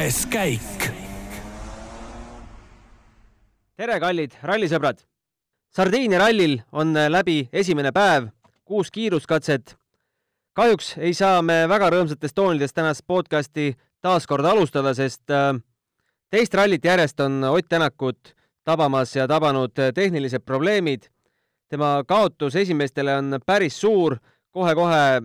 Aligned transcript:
kuues 0.00 0.22
käik. 0.32 0.84
tere, 3.76 3.98
kallid 4.00 4.32
rallisõbrad! 4.48 5.02
Sardiinia 5.76 6.22
rallil 6.22 6.54
on 6.72 6.96
läbi 7.12 7.50
esimene 7.52 7.92
päev, 7.92 8.30
kuus 8.64 8.88
kiiruskatset. 8.90 9.76
kahjuks 10.56 10.94
ei 10.96 11.12
saa 11.14 11.42
me 11.42 11.68
väga 11.68 11.90
rõõmsatest 11.92 12.32
toonidest 12.34 12.74
tänast 12.74 13.04
podcasti 13.06 13.74
taas 14.00 14.26
kord 14.26 14.44
alustada, 14.44 14.94
sest 14.94 15.30
äh, 15.30 15.60
teist 16.30 16.54
rallit 16.54 16.84
järjest 16.84 17.20
on 17.20 17.44
Ott 17.44 17.68
Tänakut 17.68 18.34
tabamas 18.64 19.16
ja 19.16 19.28
tabanud 19.28 19.76
tehnilised 19.94 20.40
probleemid. 20.40 21.10
tema 21.68 22.04
kaotus 22.08 22.56
esimestele 22.56 23.16
on 23.16 23.38
päris 23.46 23.80
suur 23.80 24.16
kohe,, 24.16 24.74
kohe-kohe 24.74 25.20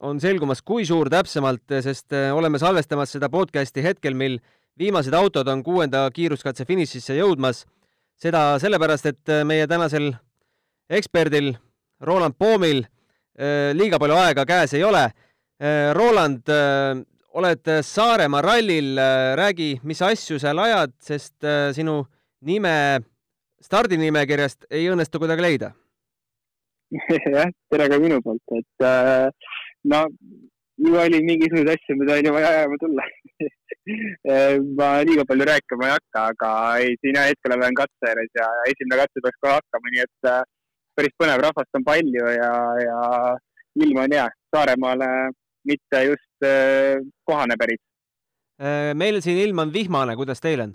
on 0.00 0.20
selgumas, 0.20 0.62
kui 0.64 0.86
suur 0.88 1.10
täpsemalt, 1.12 1.66
sest 1.84 2.14
äh, 2.16 2.30
oleme 2.34 2.60
salvestamas 2.60 3.12
seda 3.16 3.28
podcasti 3.32 3.84
hetkel, 3.84 4.16
mil 4.16 4.38
viimased 4.80 5.14
autod 5.16 5.48
on 5.52 5.64
kuuenda 5.64 6.06
kiiruskatse 6.14 6.64
finišisse 6.68 7.18
jõudmas. 7.18 7.66
seda 8.20 8.58
sellepärast, 8.60 9.06
et 9.06 9.32
äh, 9.32 9.44
meie 9.44 9.66
tänasel 9.66 10.12
eksperdil 10.90 11.54
Roland 12.00 12.36
Poomil 12.38 12.84
äh, 12.84 13.72
liiga 13.76 13.98
palju 13.98 14.16
aega 14.16 14.46
käes 14.46 14.74
ei 14.74 14.84
ole. 14.84 15.10
Roland, 15.92 16.48
oled 17.36 17.68
Saaremaa 17.84 18.40
rallil, 18.40 18.96
räägi, 19.36 19.74
mis 19.84 20.00
asju 20.00 20.38
seal 20.40 20.56
ajad, 20.56 20.94
sest 21.04 21.44
sinu 21.76 21.98
nime 22.48 22.72
stardinimekirjast 23.60 24.64
ei 24.72 24.88
õnnestu 24.88 25.20
kuidagi 25.20 25.44
leida. 25.44 25.70
jah, 27.36 27.50
tere 27.70 27.90
ka 27.92 27.98
minu 28.02 28.22
poolt, 28.24 28.56
et 28.56 28.86
äh, 28.86 29.28
no 29.84 30.04
ju 30.84 30.96
oli 31.04 31.20
mingisuguseid 31.24 31.68
asju, 31.74 31.96
mida 32.00 32.16
oli 32.18 32.32
vaja 32.36 32.48
ajama 32.48 32.76
tulla 32.80 33.04
ma 34.78 34.88
liiga 35.08 35.24
palju 35.28 35.44
rääkima 35.50 35.86
ei 35.86 35.94
hakka, 35.96 36.24
aga 36.32 36.50
ei, 36.78 36.96
siin 37.00 37.18
hetkel 37.20 37.56
olen 37.56 37.76
katse 37.80 38.10
ääres 38.10 38.32
ja 38.40 38.48
esimene 38.72 39.00
katse 39.02 39.22
peaks 39.24 39.40
kohe 39.44 39.54
hakkama, 39.56 39.92
nii 39.94 40.02
et 40.06 40.30
äh, 40.32 40.42
päris 40.96 41.16
põnev, 41.22 41.44
rahvast 41.46 41.78
on 41.78 41.86
palju 41.86 42.34
ja, 42.34 42.52
ja 42.84 42.98
ilm 43.84 44.02
on 44.04 44.16
hea. 44.16 44.26
Saaremaale 44.54 45.08
mitte 45.68 46.04
just 46.10 46.46
äh, 46.46 47.00
kohane 47.28 47.56
päris. 47.60 47.82
Meil 49.00 49.22
siin 49.24 49.38
ilm 49.40 49.62
on 49.62 49.72
vihmane, 49.72 50.16
kuidas 50.20 50.42
teil 50.44 50.66
on? 50.66 50.74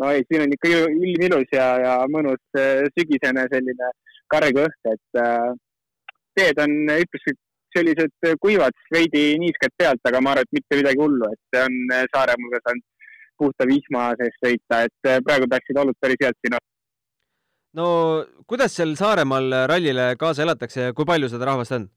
no 0.00 0.10
ei, 0.12 0.24
siin 0.28 0.44
on 0.44 0.52
ikka 0.52 0.70
ilm 0.72 1.22
ilus 1.28 1.52
ja, 1.52 1.66
ja 1.80 1.92
mõnus 2.12 2.40
sügisene 2.96 3.44
selline 3.52 3.90
karg 4.32 4.58
õhk, 4.64 4.90
et 4.92 5.20
teed 6.36 6.60
on 6.64 6.74
üpris 6.96 7.36
sellised 7.76 8.28
äh, 8.28 8.36
kuivad, 8.42 8.76
veidi 8.94 9.24
niisked 9.42 9.74
pealt, 9.78 10.02
aga 10.08 10.22
ma 10.22 10.34
arvan, 10.34 10.46
et 10.46 10.58
mitte 10.58 10.78
midagi 10.80 11.02
hullu, 11.02 11.28
et 11.32 11.42
see 11.52 11.64
on 11.66 11.76
äh, 11.94 12.06
Saaremaale 12.14 12.62
saanud 12.62 12.86
puhta 13.36 13.68
vihma 13.68 14.06
sees 14.20 14.38
sõita, 14.40 14.80
et 14.88 15.10
äh, 15.10 15.20
praegu 15.26 15.48
peaksid 15.52 15.80
olud 15.82 15.98
päris 16.00 16.22
head 16.24 16.38
siin 16.40 16.56
olema. 16.56 16.72
no 17.80 17.86
kuidas 18.48 18.76
seal 18.78 18.96
Saaremaal 18.98 19.60
rallile 19.72 20.08
kaasa 20.20 20.46
elatakse 20.46 20.88
ja 20.88 20.96
kui 20.96 21.08
palju 21.08 21.30
seda 21.32 21.50
rahvast 21.52 21.78
on? 21.78 21.88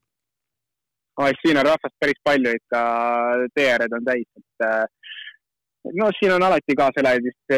siin 1.42 1.58
on 1.60 1.66
rahvast 1.66 1.96
päris 2.00 2.20
palju 2.24 2.52
ikka, 2.56 2.80
teeääred 3.54 3.92
on 3.92 4.04
täis, 4.06 4.24
et 4.40 5.96
no 6.00 6.08
siin 6.16 6.32
on 6.32 6.44
alati 6.46 6.76
kaaselajaid 6.78 7.26
vist 7.26 7.56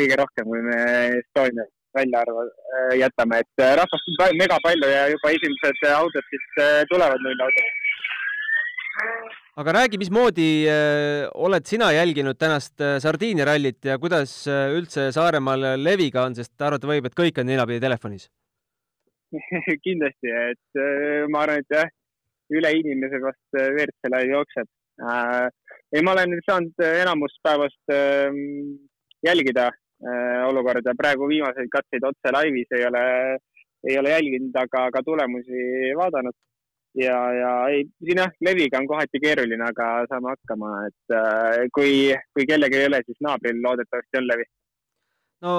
kõige 0.00 0.16
rohkem, 0.18 0.48
kui 0.50 0.62
me 0.66 0.78
Estonias 1.20 1.70
välja 1.94 2.20
arva, 2.24 2.44
äh, 2.46 2.96
jätame, 2.98 3.40
et 3.44 3.62
äh, 3.62 3.74
rahvast 3.78 4.10
on 4.26 4.36
mega 4.40 4.58
palju 4.64 4.90
ja 4.90 5.06
juba 5.12 5.32
esimesed 5.36 5.80
äh, 5.86 5.96
autod 5.96 6.28
siis 6.30 6.46
tulevad 6.90 7.22
nullautod. 7.24 7.72
aga 9.62 9.72
räägi, 9.78 9.98
mismoodi 9.98 10.48
oled 11.46 11.66
sina 11.66 11.92
jälginud 11.92 12.38
tänast 12.38 12.82
Sardiinia 13.02 13.44
rallit 13.46 13.84
ja 13.84 13.98
kuidas 13.98 14.32
üldse 14.48 15.08
Saaremaal 15.14 15.66
leviga 15.82 16.24
on, 16.26 16.34
sest 16.34 16.62
arvata 16.62 16.90
võib, 16.90 17.06
et 17.06 17.14
kõik 17.18 17.38
on 17.38 17.46
ninapidi 17.50 17.82
telefonis? 17.82 18.28
Kindlasti, 19.86 20.30
et 20.30 20.80
ma 21.30 21.42
arvan, 21.42 21.62
et 21.62 21.76
jah, 21.76 21.90
üle 22.54 22.72
inimese 22.78 23.22
vast 23.22 23.58
WRC-le 23.58 24.24
jookseb 24.30 24.70
ei, 25.94 26.02
ma 26.02 26.14
olen 26.14 26.34
saanud 26.46 26.82
enamus 26.86 27.34
päevast 27.42 27.94
äh, 27.94 28.30
jälgida 29.26 29.70
Äh, 30.04 30.42
olukorda. 30.48 30.92
praegu 30.98 31.24
viimaseid 31.30 31.70
katseid 31.72 32.04
otse 32.04 32.32
laivis 32.34 32.72
ei 32.76 32.82
ole, 32.84 33.04
ei 33.88 33.94
ole 33.98 34.10
jälginud, 34.10 34.56
aga, 34.60 34.82
aga 34.90 35.00
tulemusi 35.06 35.60
vaadanud. 35.96 36.36
ja, 37.00 37.16
ja 37.32 37.52
ei, 37.72 37.86
siin 38.04 38.20
jah, 38.20 38.34
leviga 38.44 38.78
on 38.82 38.88
kohati 38.90 39.20
keeruline, 39.22 39.64
aga 39.64 39.86
saame 40.10 40.34
hakkama, 40.34 40.74
et 40.90 41.14
äh, 41.16 41.64
kui, 41.74 41.94
kui 42.36 42.44
kellelgi 42.50 42.82
ei 42.82 42.90
ole, 42.90 43.00
siis 43.06 43.16
naabril 43.24 43.62
loodetavasti 43.64 44.20
on 44.20 44.28
levi. 44.28 44.44
no 45.46 45.54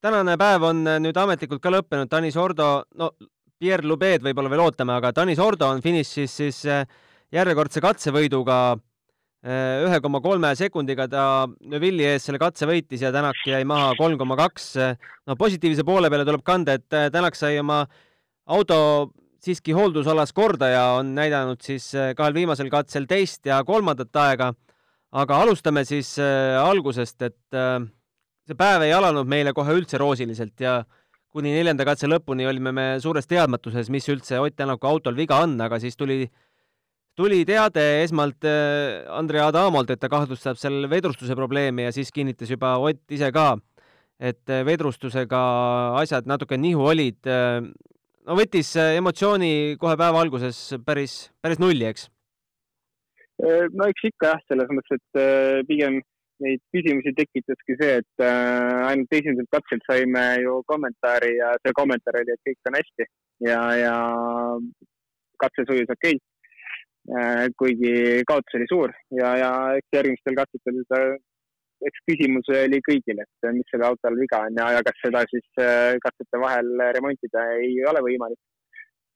tänane 0.00 0.38
päev 0.40 0.64
on 0.70 0.82
nüüd 1.04 1.20
ametlikult 1.20 1.60
ka 1.60 1.74
lõppenud, 1.76 2.08
Tanis 2.08 2.40
Ordo, 2.40 2.70
no 2.96 3.12
Pierre 3.60 3.84
Lubed 3.84 4.24
võib-olla 4.24 4.54
veel 4.54 4.64
ootame, 4.64 4.96
aga 4.96 5.12
Tanis 5.12 5.44
Ordo 5.44 5.68
on 5.68 5.84
finišis 5.84 6.40
siis 6.40 6.64
äh, 6.64 6.88
järjekordse 7.36 7.84
katsevõiduga 7.84 8.78
ühe 9.40 10.00
koma 10.04 10.20
kolme 10.20 10.50
sekundiga 10.52 11.06
ta 11.08 11.46
Neville'i 11.48 12.04
ees 12.12 12.26
selle 12.28 12.38
katse 12.38 12.66
võitis 12.68 13.00
ja 13.00 13.12
Tänak 13.12 13.38
jäi 13.48 13.64
maha 13.64 13.94
kolm 13.96 14.18
koma 14.18 14.36
kaks. 14.36 14.76
no 15.26 15.36
positiivse 15.36 15.84
poole 15.84 16.10
peale 16.10 16.26
tuleb 16.28 16.44
kanda, 16.44 16.74
et 16.76 16.92
äh, 16.92 17.08
Tänak 17.10 17.34
sai 17.34 17.58
oma 17.58 17.86
auto 18.46 19.12
siiski 19.40 19.72
hooldusalas 19.72 20.34
korda 20.36 20.68
ja 20.68 20.84
on 20.98 21.14
näidanud 21.14 21.60
siis 21.64 21.94
äh, 21.94 22.12
kahel 22.14 22.34
viimasel 22.34 22.68
katsel 22.68 23.06
teist 23.08 23.46
ja 23.46 23.62
kolmandat 23.64 24.14
aega. 24.16 24.52
aga 25.10 25.40
alustame 25.42 25.82
siis 25.84 26.20
algusest, 26.20 27.22
et 27.22 27.56
see 28.46 28.54
päev 28.54 28.84
ei 28.84 28.92
alanud 28.94 29.26
meile 29.26 29.50
kohe 29.52 29.74
üldse 29.74 29.98
roosiliselt 29.98 30.60
ja 30.60 30.84
kuni 31.34 31.50
neljanda 31.50 31.82
katse 31.88 32.06
lõpuni 32.06 32.46
olime 32.46 32.70
me 32.70 32.84
suures 33.02 33.26
teadmatuses, 33.26 33.90
mis 33.90 34.06
üldse 34.06 34.38
Ott 34.38 34.54
Tänaku 34.54 34.86
autol 34.86 35.16
viga 35.16 35.40
on, 35.42 35.56
aga 35.60 35.80
siis 35.82 35.96
tuli 35.96 36.28
tuli 37.18 37.42
teade 37.48 37.84
esmalt 38.04 38.44
äh, 38.46 39.04
Andrei 39.12 39.42
Adamolt, 39.42 39.90
et 39.90 40.00
ta 40.00 40.10
kahtlustab 40.12 40.58
seal 40.60 40.86
vedrustuse 40.90 41.36
probleemi 41.38 41.86
ja 41.86 41.94
siis 41.94 42.12
kinnitas 42.14 42.50
juba 42.50 42.76
Ott 42.80 43.02
ise 43.12 43.30
ka, 43.34 43.54
et 44.20 44.52
äh, 44.52 44.64
vedrustusega 44.66 45.40
asjad 46.00 46.28
natuke 46.30 46.58
nihu 46.60 46.86
olid. 46.92 47.20
Äh, 47.26 47.60
no 48.26 48.38
võttis 48.38 48.72
emotsiooni 48.78 49.76
kohe 49.80 49.96
päeva 49.98 50.22
alguses 50.22 50.62
päris, 50.86 51.26
päris 51.42 51.60
nulli, 51.62 51.88
eks? 51.90 52.08
no 53.40 53.86
eks 53.88 54.02
ikka 54.04 54.34
jah, 54.34 54.40
selles 54.50 54.68
mõttes, 54.68 54.98
et 55.00 55.64
pigem 55.64 55.94
neid 56.44 56.60
küsimusi 56.76 57.14
tekitaski 57.16 57.76
see, 57.80 57.94
et 58.02 58.24
ainult 58.26 59.16
esimeselt 59.16 59.48
katselt 59.56 59.86
saime 59.88 60.24
ju 60.42 60.58
kommentaari 60.68 61.30
ja 61.38 61.54
see 61.62 61.72
kommentaar 61.78 62.18
oli, 62.20 62.36
et 62.36 62.50
kõik 62.50 62.68
on 62.68 62.76
hästi 62.76 63.06
ja, 63.48 63.62
ja 63.80 63.94
katse 65.40 65.64
sujus 65.64 65.88
okei 65.88 66.18
okay 66.18 66.20
Äh, 66.20 66.39
kuigi 67.58 68.22
kaotus 68.28 68.54
oli 68.54 68.66
suur 68.70 68.92
ja, 69.18 69.32
ja 69.40 69.50
eks 69.80 69.96
järgmistel 69.96 70.36
katsetel 70.38 70.76
eks 71.88 72.04
küsimus 72.08 72.48
oli 72.52 72.80
kõigil, 72.84 73.20
et 73.22 73.50
mis 73.56 73.68
selle 73.72 73.88
autol 73.88 74.18
viga 74.20 74.44
on 74.46 74.58
ja, 74.60 74.68
ja 74.76 74.84
kas 74.84 74.98
seda 75.00 75.24
siis 75.30 75.46
äh, 75.62 75.96
katsete 76.04 76.40
vahel 76.42 76.70
remontida 76.96 77.44
ei 77.56 77.78
ole 77.88 78.02
võimalik. 78.04 78.40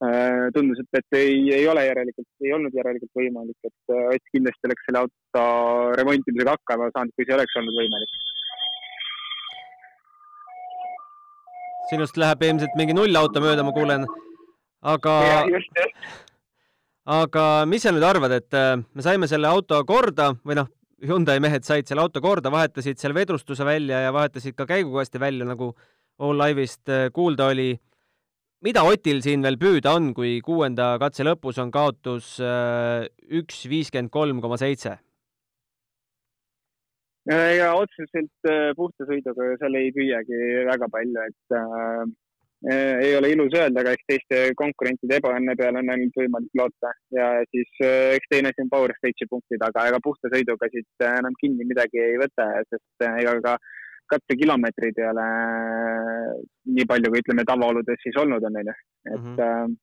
Äh, 0.05 0.49
tundus, 0.57 0.81
et, 0.83 0.99
et 1.01 1.19
ei, 1.21 1.37
ei 1.55 1.69
ole 1.71 1.85
järelikult, 1.87 2.29
ei 2.43 2.53
olnud 2.57 2.75
järelikult 2.77 3.13
võimalik, 3.21 3.57
et 3.69 3.95
Ott 3.95 4.33
kindlasti 4.33 4.69
oleks 4.69 4.89
selle 4.89 5.05
auto 5.05 5.45
remontimisega 6.01 6.57
hakkama 6.57 6.91
saanud, 6.97 7.15
kui 7.15 7.29
see 7.29 7.37
oleks 7.37 7.61
olnud 7.61 7.83
võimalik. 7.83 8.21
sinust 11.85 12.17
läheb 12.17 12.41
ilmselt 12.43 12.77
mingi 12.81 12.95
nullauto 12.97 13.43
mööda, 13.45 13.63
ma 13.63 13.73
kuulen, 13.77 14.07
aga. 14.89 15.13
just, 15.53 15.69
just 15.77 16.34
aga 17.05 17.65
mis 17.69 17.85
sa 17.85 17.93
nüüd 17.93 18.05
arvad, 18.07 18.33
et 18.33 18.57
äh, 18.57 18.79
me 18.81 19.05
saime 19.05 19.29
selle 19.29 19.51
auto 19.51 19.81
korda 19.89 20.33
või 20.45 20.59
noh, 20.61 20.71
Hyundai 21.05 21.37
mehed 21.43 21.67
said 21.67 21.85
selle 21.85 22.01
auto 22.01 22.23
korda, 22.25 22.49
vahetasid 22.53 22.97
seal 22.97 23.13
vedrustuse 23.13 23.65
välja 23.67 23.99
ja 24.07 24.13
vahetasid 24.15 24.55
ka 24.57 24.65
käigukasti 24.65 25.21
välja, 25.21 25.45
nagu 25.45 25.75
All 26.23 26.39
Live'ist 26.41 26.89
äh, 26.89 27.11
kuulda 27.13 27.51
oli. 27.53 27.75
mida 28.65 28.83
Otil 28.89 29.21
siin 29.21 29.43
veel 29.45 29.59
püüda 29.61 29.93
on, 29.93 30.15
kui 30.17 30.41
kuuenda 30.41 30.95
katse 30.99 31.27
lõpus 31.27 31.59
on 31.61 31.71
kaotus 31.71 32.39
äh, 32.41 33.05
üks 33.29 33.67
viiskümmend 33.69 34.11
kolm 34.11 34.41
koma 34.41 34.57
seitse? 34.57 34.99
ja 37.25 37.71
otseselt 37.73 38.49
puhta 38.77 39.07
sõiduga 39.09 39.55
seal 39.57 39.77
ei 39.81 39.89
püüagi 39.97 40.41
väga 40.69 40.89
palju, 40.93 41.23
et 41.25 41.55
ei 43.05 43.17
ole 43.17 43.31
ilus 43.33 43.55
öelda, 43.59 43.83
aga 43.83 43.93
eks 43.93 44.07
teiste 44.09 44.41
konkurentide 44.57 45.19
ebaõnne 45.19 45.55
peale 45.59 45.81
on 45.83 45.91
ainult 45.93 46.17
võimalik 46.17 46.61
loota 46.61 46.93
ja 47.13 47.29
siis 47.51 47.81
eh, 47.85 48.15
eks 48.17 48.31
teine 48.31 48.53
asi 48.53 48.65
on 48.65 48.71
Power 48.73 48.95
Stage'i 48.97 49.29
punktid, 49.29 49.65
aga 49.67 49.87
ega 49.91 50.01
puhta 50.05 50.31
sõiduga 50.33 50.71
siit 50.73 51.05
eh, 51.05 51.17
enam 51.21 51.37
kinni 51.41 51.67
midagi 51.69 52.01
ei 52.01 52.17
võta, 52.21 52.47
sest 52.71 53.07
ega 53.09 53.35
ka 53.45 53.57
katsekilomeetreid 54.15 55.01
ei 55.01 55.09
ole 55.11 55.27
nii 56.79 56.89
palju, 56.89 57.11
kui 57.13 57.25
ütleme 57.25 57.45
tavaoludes 57.49 58.01
siis 58.05 58.17
olnud 58.21 58.45
on, 58.49 58.57
onju. 58.63 58.77
et 59.11 59.21
mm, 59.21 59.37
-hmm. 59.37 59.77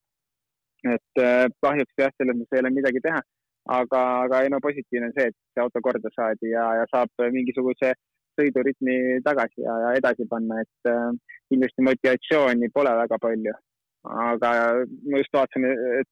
et 0.95 1.23
kahjuks 1.65 2.03
jah, 2.03 2.13
selles 2.17 2.37
mõttes 2.37 2.57
ei 2.57 2.63
ole 2.65 2.73
midagi 2.73 3.01
teha. 3.07 3.21
aga, 3.69 3.99
aga 4.25 4.41
ei 4.41 4.49
no 4.49 4.57
positiivne 4.61 5.11
on 5.11 5.13
see, 5.13 5.27
et 5.29 5.35
see 5.53 5.61
auto 5.61 5.81
korda 5.85 6.09
saadi 6.15 6.49
ja, 6.49 6.63
ja 6.79 6.85
saab 6.89 7.27
mingisuguse 7.33 7.93
sõidurütmi 8.41 9.19
tagasi 9.25 9.63
ja, 9.63 9.77
ja 9.85 9.93
edasi 9.99 10.27
panna, 10.29 10.61
et 10.65 10.91
äh, 10.91 11.11
kindlasti 11.51 11.85
motivatsiooni 11.87 12.71
pole 12.73 12.95
väga 13.03 13.21
palju. 13.21 13.53
aga 14.01 14.51
ma 15.11 15.19
just 15.21 15.35
vaatasin, 15.37 15.67
et 16.01 16.09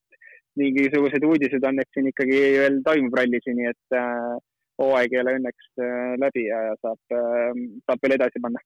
mingisugused 0.61 1.23
uudised 1.25 1.63
on, 1.65 1.79
et 1.81 1.89
siin 1.95 2.09
ikkagi 2.11 2.39
veel 2.59 2.83
toimub 2.85 3.15
ralli 3.17 3.39
siin, 3.41 3.57
nii 3.57 3.71
et 3.71 3.97
äh, 3.97 4.37
hooaeg 4.79 5.13
ei 5.13 5.21
ole 5.23 5.37
õnneks 5.39 5.71
äh, 5.81 6.11
läbi 6.21 6.45
ja, 6.47 6.59
ja 6.69 6.75
saab, 6.83 6.99
äh, 7.15 7.63
saab 7.87 8.05
veel 8.05 8.15
edasi 8.15 8.41
panna 8.43 8.61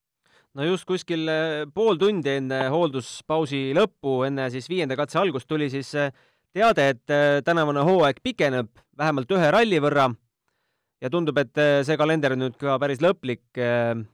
no 0.57 0.67
just 0.67 0.87
kuskil 0.89 1.25
äh, 1.31 1.63
pool 1.73 1.99
tundi 2.01 2.37
enne 2.37 2.65
hoolduspausi 2.73 3.71
lõppu, 3.77 4.21
enne 4.27 4.49
siis 4.53 4.69
viienda 4.69 4.97
katse 4.99 5.21
algust 5.21 5.49
tuli 5.49 5.69
siis 5.73 5.93
teade, 6.53 6.89
et 6.93 7.15
tänavune 7.45 7.85
hooaeg 7.87 8.21
pikeneb 8.23 8.69
vähemalt 8.99 9.31
ühe 9.33 9.49
ralli 9.53 9.81
võrra 9.81 10.11
ja 11.03 11.11
tundub, 11.11 11.37
et 11.41 11.59
see 11.83 11.97
kalender 11.99 12.35
on 12.35 12.45
nüüd 12.45 12.55
ka 12.59 12.77
päris 12.79 13.01
lõplik. 13.03 13.43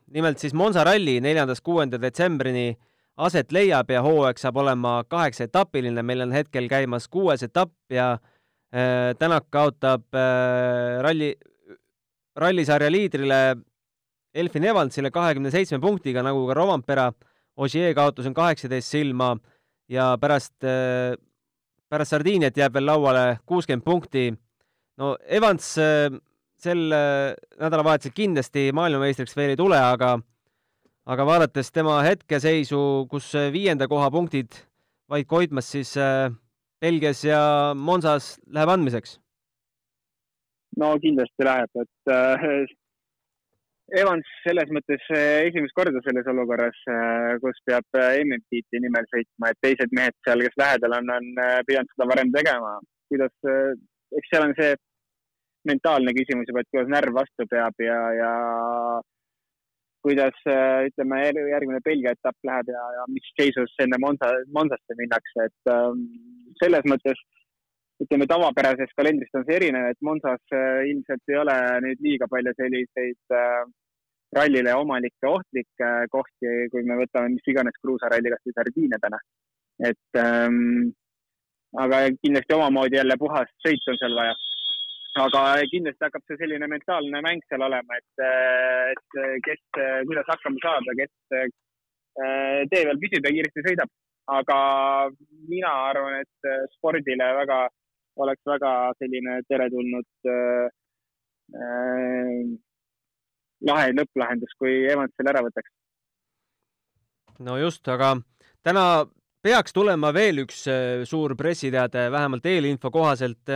nimelt 0.10 0.42
siis 0.42 0.56
Monza 0.58 0.84
ralli 0.84 1.20
neljandast 1.22 1.62
kuuenda 1.62 2.00
detsembrini 2.02 2.74
aset 3.18 3.52
leiab 3.52 3.92
ja 3.92 4.02
hooaeg 4.02 4.42
saab 4.42 4.58
olema 4.58 5.04
kaheksaetapiline, 5.06 6.02
meil 6.02 6.26
on 6.26 6.34
hetkel 6.34 6.68
käimas 6.68 7.08
kuues 7.08 7.44
etapp 7.44 7.74
ja 7.94 8.18
Tänak 8.70 9.48
kaotab 9.50 10.14
ralli, 11.02 11.32
rallisarja 12.38 12.92
liidrile 12.92 13.40
Elfin 14.34 14.64
Evansile 14.64 15.12
kahekümne 15.12 15.52
seitsme 15.52 15.80
punktiga, 15.82 16.24
nagu 16.26 16.46
ka 16.48 16.58
Rovampera. 16.58 17.10
Ogier 17.60 17.96
kaotus 17.98 18.30
on 18.30 18.36
kaheksateist 18.38 18.94
silma 18.94 19.34
ja 19.92 20.14
pärast, 20.22 20.54
äh, 20.64 21.18
pärast 21.92 22.14
Sardiiniat 22.14 22.58
jääb 22.58 22.78
veel 22.78 22.86
lauale 22.88 23.40
kuuskümmend 23.46 23.84
punkti. 23.84 24.32
no 24.98 25.18
Evans 25.28 25.78
äh, 25.78 26.14
sel 26.64 26.92
äh, 26.96 27.36
nädalavahetusel 27.62 28.16
kindlasti 28.16 28.70
maailmameistriks 28.76 29.38
veel 29.38 29.56
ei 29.56 29.60
tule, 29.60 29.80
aga 29.80 30.18
aga 31.10 31.26
vaadates 31.26 31.72
tema 31.74 32.02
hetkeseisu, 32.06 33.08
kus 33.10 33.32
viienda 33.54 33.88
koha 33.90 34.12
punktid 34.14 34.60
vaid 35.10 35.26
Koitmas, 35.26 35.72
siis 35.72 35.96
Belgias 36.80 37.24
ja 37.26 37.40
Monsas 37.74 38.36
läheb 38.54 38.70
andmiseks 38.70 39.18
no 40.78 40.94
kindlasti 41.04 41.48
läheb, 41.48 41.82
et 41.84 42.14
äh, 42.14 42.76
Evans 44.00 44.28
selles 44.44 44.70
mõttes 44.76 45.06
äh, 45.16 45.48
esimest 45.50 45.74
korda 45.78 46.02
selles 46.06 46.28
olukorras 46.30 46.78
äh,, 46.94 47.38
kus 47.44 47.58
peab 47.66 47.98
äh, 47.98 48.20
MM-tiitli 48.22 48.84
nimel 48.84 49.08
sõitma, 49.10 49.50
et 49.50 49.62
teised 49.66 49.96
mehed 49.98 50.16
seal, 50.26 50.46
kes 50.46 50.60
lähedal 50.62 50.98
on, 51.00 51.10
on 51.16 51.32
äh, 51.42 51.58
pidanud 51.68 51.90
seda 51.96 52.10
varem 52.12 52.34
tegema. 52.36 52.78
kuidas 53.10 53.50
äh,, 53.50 53.74
eks 54.20 54.32
seal 54.34 54.46
on 54.46 54.56
see 54.60 54.76
mentaalne 55.70 56.14
küsimus 56.18 56.50
juba, 56.50 56.64
et 56.64 56.72
kuidas 56.74 56.92
närv 56.92 57.16
vastu 57.22 57.48
peab 57.50 57.86
ja, 57.86 58.00
ja 58.18 58.34
kuidas 60.06 60.38
äh, 60.48 60.86
ütleme, 60.90 61.24
järgmine 61.54 61.82
Belgia 61.86 62.14
etapp 62.16 62.50
läheb 62.50 62.72
ja, 62.74 62.86
ja 62.98 63.08
mis 63.12 63.26
seisus 63.40 63.74
enne 63.84 64.00
Monza, 64.02 64.32
Monzasse 64.56 64.98
minnakse, 65.00 65.50
et 65.50 65.74
äh, 65.74 65.92
selles 66.62 66.88
mõttes 66.92 67.20
ütleme, 68.04 68.28
tavapärasest 68.32 68.96
kalendrist 68.98 69.36
on 69.36 69.46
see 69.48 69.58
erinev, 69.60 69.90
et 69.92 70.00
Monsas 70.06 70.56
äh, 70.56 70.86
ilmselt 70.92 71.34
ei 71.34 71.40
ole 71.42 71.56
nüüd 71.86 72.04
liiga 72.06 72.30
palju 72.32 72.54
selliseid 72.56 73.36
äh, 73.36 73.66
rallile 74.38 74.76
omanikke 74.80 75.28
ohtlikke 75.28 75.90
äh, 75.90 76.08
kohti, 76.14 76.54
kui 76.72 76.86
me 76.88 77.00
võtame 77.02 77.34
mis 77.36 77.52
iganes 77.52 77.76
kruusaralli, 77.84 78.32
kas 78.32 78.46
või 78.48 78.58
Sardiinia 78.58 79.02
täna. 79.04 79.20
et 79.90 80.20
ähm, 80.20 80.92
aga 81.84 82.02
kindlasti 82.20 82.56
omamoodi 82.56 82.98
jälle 82.98 83.16
puhast 83.20 83.54
sõitu 83.66 83.94
on 83.94 84.00
seal 84.02 84.16
vaja. 84.18 84.34
Aga 85.18 85.42
kindlasti 85.72 86.06
hakkab 86.06 86.28
see 86.28 86.38
selline 86.42 86.68
mentaalne 86.70 87.22
mäng 87.26 87.42
seal 87.50 87.66
olema, 87.66 87.98
et, 87.98 88.24
et 88.94 89.18
kes, 89.48 89.64
kuidas 90.06 90.30
hakkama 90.30 90.62
saada, 90.64 90.96
kes 91.00 91.40
äh, 91.40 91.50
tee 92.70 92.86
peal 92.86 93.02
püsib 93.02 93.26
ja 93.26 93.34
kiiresti 93.34 93.66
sõidab. 93.66 93.92
aga 94.30 94.56
mina 95.50 95.70
arvan, 95.90 96.20
et 96.22 96.50
spordile 96.76 97.26
väga 97.40 97.64
oleks 98.24 98.48
väga 98.48 98.72
selline 99.00 99.40
teretulnud 99.50 100.32
äh, 100.32 100.66
äh, 101.56 102.50
lahe 103.70 103.94
lõpplahendus, 103.96 104.56
kui 104.60 104.84
Evans 104.90 105.16
selle 105.18 105.34
ära 105.34 105.44
võtaks. 105.46 105.72
no 107.48 107.58
just, 107.60 107.88
aga 107.88 108.16
täna 108.66 108.86
peaks 109.44 109.76
tulema 109.76 110.12
veel 110.16 110.44
üks 110.46 110.66
äh, 110.72 111.06
suur 111.08 111.36
pressiteade, 111.40 112.10
vähemalt 112.12 112.46
eelinfo 112.46 112.92
kohaselt 112.92 113.56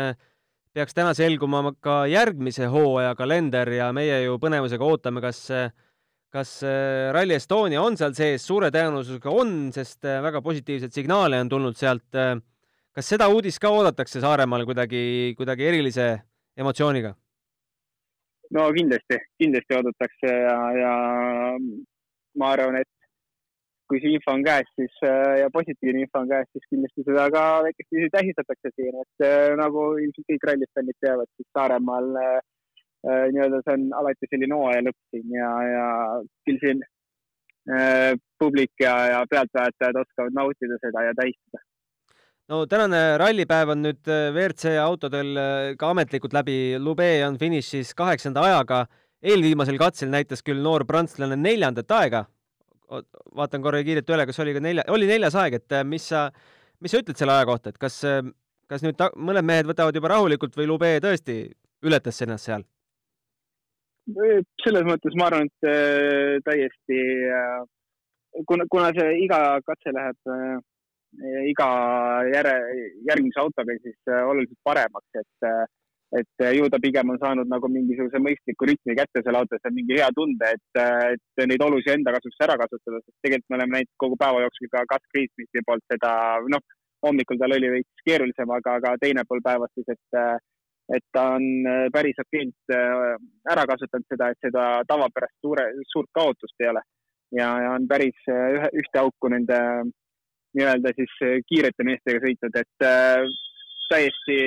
peaks 0.73 0.95
täna 0.97 1.13
selguma 1.17 1.73
ka 1.83 2.03
järgmise 2.09 2.69
hooaja 2.71 3.13
kalender 3.15 3.69
ja 3.75 3.91
meie 3.93 4.23
ju 4.25 4.39
põnevusega 4.41 4.87
ootame, 4.87 5.21
kas 5.21 5.45
kas 6.33 6.55
Rally 7.13 7.35
Estonia 7.37 7.83
on 7.85 7.93
seal 7.93 8.15
sees, 8.17 8.41
suure 8.41 8.71
tõenäosusega 8.73 9.29
on, 9.29 9.69
sest 9.75 10.01
väga 10.01 10.41
positiivseid 10.41 10.95
signaale 10.95 11.37
on 11.43 11.51
tulnud 11.51 11.77
sealt 11.77 12.17
kas 12.93 13.09
seda 13.09 13.27
uudist 13.33 13.61
ka 13.61 13.71
oodatakse 13.73 14.21
Saaremaal 14.21 14.65
kuidagi, 14.69 15.33
kuidagi 15.37 15.69
erilise 15.69 16.07
emotsiooniga? 16.57 17.13
no 18.53 18.67
kindlasti, 18.75 19.17
kindlasti 19.41 19.77
oodatakse 19.77 20.29
ja, 20.29 20.57
ja 20.77 20.93
ma 22.37 22.51
arvan, 22.53 22.77
et 22.83 22.89
kui 23.93 24.01
see 24.01 24.15
info 24.17 24.33
on 24.33 24.41
käes, 24.45 24.69
siis 24.73 24.95
ja 25.37 25.51
positiivne 25.53 26.01
info 26.01 26.23
on 26.23 26.31
käes, 26.31 26.47
siis 26.49 26.65
kindlasti 26.71 27.05
seda 27.05 27.27
ka 27.35 27.43
väikesti 27.67 28.09
tähistatakse 28.15 28.71
siin, 28.73 28.97
et 29.03 29.25
äh, 29.27 29.51
nagu 29.59 29.91
ilmselt 30.01 30.25
kõik 30.31 30.47
rallifännid 30.49 30.97
teavad, 31.05 31.29
siis 31.37 31.49
Saaremaal 31.53 32.09
äh, 32.23 32.39
nii-öelda 33.03 33.61
see 33.61 33.75
on 33.77 33.85
alati 33.99 34.31
selline 34.31 34.57
hooaja 34.57 34.87
lõpp 34.87 35.13
siin 35.13 35.37
ja, 35.37 35.51
ja 35.69 35.85
küll 36.47 36.57
siin 36.63 36.81
äh, 37.69 38.15
publik 38.41 38.73
ja, 38.81 38.95
ja 39.11 39.21
pealtvaatajad 39.29 40.01
oskavad 40.01 40.41
nautida 40.41 40.79
seda 40.81 41.05
ja 41.09 41.13
tähistada 41.21 41.61
no 42.51 42.63
tänane 42.69 43.01
rallipäev 43.21 43.71
on 43.75 43.83
nüüd 43.85 44.09
äh, 44.11 44.29
WRC 44.33 44.75
autodel 44.83 45.31
äh, 45.39 45.69
ka 45.79 45.93
ametlikult 45.93 46.35
läbi, 46.35 46.75
Lube 46.79 47.09
on 47.27 47.39
finišis 47.39 47.93
kaheksanda 47.95 48.43
ajaga. 48.49 48.85
eelviimasel 49.23 49.77
katsel 49.79 50.09
näitas 50.11 50.43
küll 50.43 50.59
noor 50.59 50.83
prantslane 50.83 51.37
neljandat 51.39 51.91
aega. 51.95 52.25
Vaatan 53.37 53.63
korra 53.63 53.83
kiirelt 53.85 54.09
üle, 54.09 54.25
kas 54.29 54.41
oli 54.43 54.55
ka 54.55 54.63
nelja, 54.63 54.85
oli 54.93 55.09
neljas 55.09 55.37
aeg, 55.39 55.59
et 55.61 55.77
äh, 55.77 55.85
mis 55.87 56.07
sa, 56.11 56.27
mis 56.83 56.93
sa 56.93 57.01
ütled 57.03 57.19
selle 57.19 57.35
aja 57.35 57.47
kohta, 57.49 57.73
et 57.73 57.79
kas, 57.81 58.01
kas 58.71 58.85
nüüd 58.85 58.99
ta, 58.99 59.09
mõned 59.15 59.45
mehed 59.47 59.69
võtavad 59.69 59.95
juba 59.95 60.13
rahulikult 60.13 60.57
või 60.59 60.69
Lube 60.69 60.91
tõesti 61.03 61.37
ületas 61.85 62.21
ennast 62.25 62.51
seal? 62.51 62.67
selles 64.59 64.83
mõttes 64.83 65.13
ma 65.15 65.29
arvan, 65.29 65.47
et 65.47 66.43
täiesti 66.43 66.97
kuna, 68.43 68.65
kuna 68.67 68.89
see 68.97 69.13
iga 69.23 69.37
katse 69.63 69.93
läheb 69.95 70.33
iga 71.47 71.67
järe, 72.33 72.53
järgmise 73.09 73.39
autoga 73.41 73.75
siis 73.81 73.97
äh, 74.09 74.23
oluliselt 74.27 74.59
paremaks, 74.63 75.09
et, 75.19 75.47
äh, 75.47 75.65
et 76.19 76.43
ju 76.57 76.69
ta 76.69 76.79
pigem 76.81 77.09
on 77.09 77.19
saanud 77.21 77.49
nagu 77.49 77.69
mingisuguse 77.71 78.21
mõistliku 78.21 78.67
rütmi 78.69 78.95
kätte 78.99 79.23
seal 79.23 79.39
autos 79.39 79.63
ja 79.65 79.71
mingi 79.73 79.97
hea 79.97 80.09
tunde, 80.15 80.51
et, 80.57 80.79
äh, 80.79 81.15
et 81.15 81.45
neid 81.49 81.65
olusid 81.65 81.95
enda 81.95 82.13
kasuks 82.15 82.43
ära 82.45 82.57
kasutada, 82.61 83.01
sest 83.01 83.17
tegelikult 83.25 83.49
me 83.49 83.59
oleme 83.59 83.77
näinud 83.77 83.91
kogu 84.03 84.19
päeva 84.21 84.43
jooksul 84.45 84.71
ka 84.73 84.85
Gus 84.93 85.05
Greensmiti 85.13 85.65
poolt 85.65 85.85
seda, 85.91 86.13
noh, 86.53 86.63
hommikul 87.07 87.39
tal 87.41 87.57
oli 87.57 87.71
veits 87.77 88.05
keerulisem, 88.07 88.51
aga, 88.57 88.77
aga 88.79 88.95
teine 89.01 89.25
pool 89.27 89.41
päevast 89.45 89.73
siis, 89.77 89.93
et 89.97 90.19
et 90.93 91.03
ta 91.15 91.21
on 91.37 91.43
päris 91.95 92.17
okeilt 92.19 92.73
ära 92.73 93.63
kasutanud 93.69 94.05
seda, 94.11 94.27
et 94.33 94.45
seda 94.45 94.63
tavapärast 94.87 95.37
suure, 95.39 95.63
suurt 95.87 96.09
kaotust 96.11 96.59
ei 96.59 96.67
ole. 96.73 96.81
ja, 97.31 97.47
ja 97.63 97.69
on 97.71 97.87
päris 97.87 98.19
ühe, 98.27 98.67
ühte 98.81 98.99
auku 98.99 99.31
nende 99.31 99.59
nii-öelda 100.57 100.93
siis 100.97 101.13
äh, 101.25 101.39
kiirete 101.49 101.85
meestega 101.87 102.21
sõitnud, 102.23 102.57
et 102.61 102.87
äh, 102.87 103.25
täiesti 103.89 104.37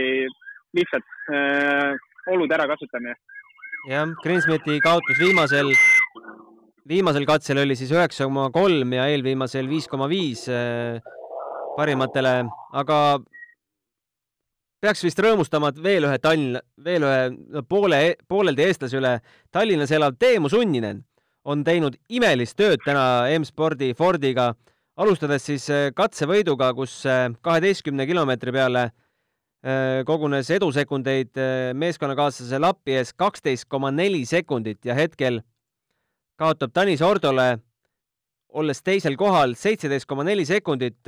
lihtsalt 0.76 1.06
äh, 1.06 1.15
olude 2.26 2.54
ärakasutamine. 2.54 3.14
jah, 3.88 4.08
Greensmiti 4.22 4.80
kaotus 4.82 5.18
viimasel, 5.20 5.70
viimasel 6.88 7.26
katsel 7.26 7.62
oli 7.62 7.76
siis 7.78 7.92
üheksa 7.94 8.26
koma 8.26 8.50
kolm 8.54 8.92
ja 8.96 9.06
eelviimasel 9.12 9.68
viis 9.70 9.88
koma 9.88 10.08
viis 10.10 10.46
äh, 10.50 11.00
parimatele, 11.76 12.36
aga 12.72 13.00
peaks 14.82 15.04
vist 15.04 15.20
rõõmustama 15.22 15.72
veel 15.82 16.08
ühe 16.08 16.18
Tallinna, 16.22 16.62
veel 16.84 17.06
ühe 17.06 17.62
poole, 17.68 18.00
pooleldi 18.28 18.66
eestlase 18.66 18.98
üle. 18.98 19.18
Tallinnas 19.52 19.92
elav 19.94 20.18
Teemu 20.18 20.50
Sunninen 20.52 21.04
on 21.46 21.62
teinud 21.64 21.96
imelist 22.10 22.56
tööd 22.58 22.82
täna 22.84 23.26
M-spordi 23.38 23.92
Fordiga 23.94 24.52
alustades 24.96 25.44
siis 25.46 25.66
äh, 25.70 25.88
katsevõiduga, 25.94 26.72
kus 26.74 27.02
äh, 27.06 27.28
kaheteistkümne 27.44 28.06
kilomeetri 28.08 28.54
peale 28.54 28.88
äh, 28.88 28.94
kogunes 30.06 30.50
edusekundeid 30.54 31.38
meeskonnakaaslase 31.74 32.58
Lapi 32.62 32.94
ees 33.00 33.10
kaksteist 33.18 33.66
koma 33.68 33.90
neli 33.90 34.22
sekundit 34.28 34.84
ja 34.86 34.94
hetkel 34.94 35.40
kaotab 36.38 36.70
Tanis 36.76 37.02
Ordole, 37.02 37.56
olles 38.56 38.82
teisel 38.84 39.16
kohal, 39.18 39.56
seitseteist 39.58 40.06
koma 40.06 40.24
neli 40.24 40.44
sekundit. 40.46 41.00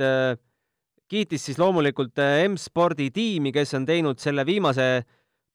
kiitis 1.09 1.45
siis 1.45 1.57
loomulikult 1.57 2.19
M-spordi 2.51 3.09
tiimi, 3.11 3.51
kes 3.51 3.73
on 3.73 3.85
teinud 3.85 4.19
selle 4.21 4.45
viimase 4.45 5.03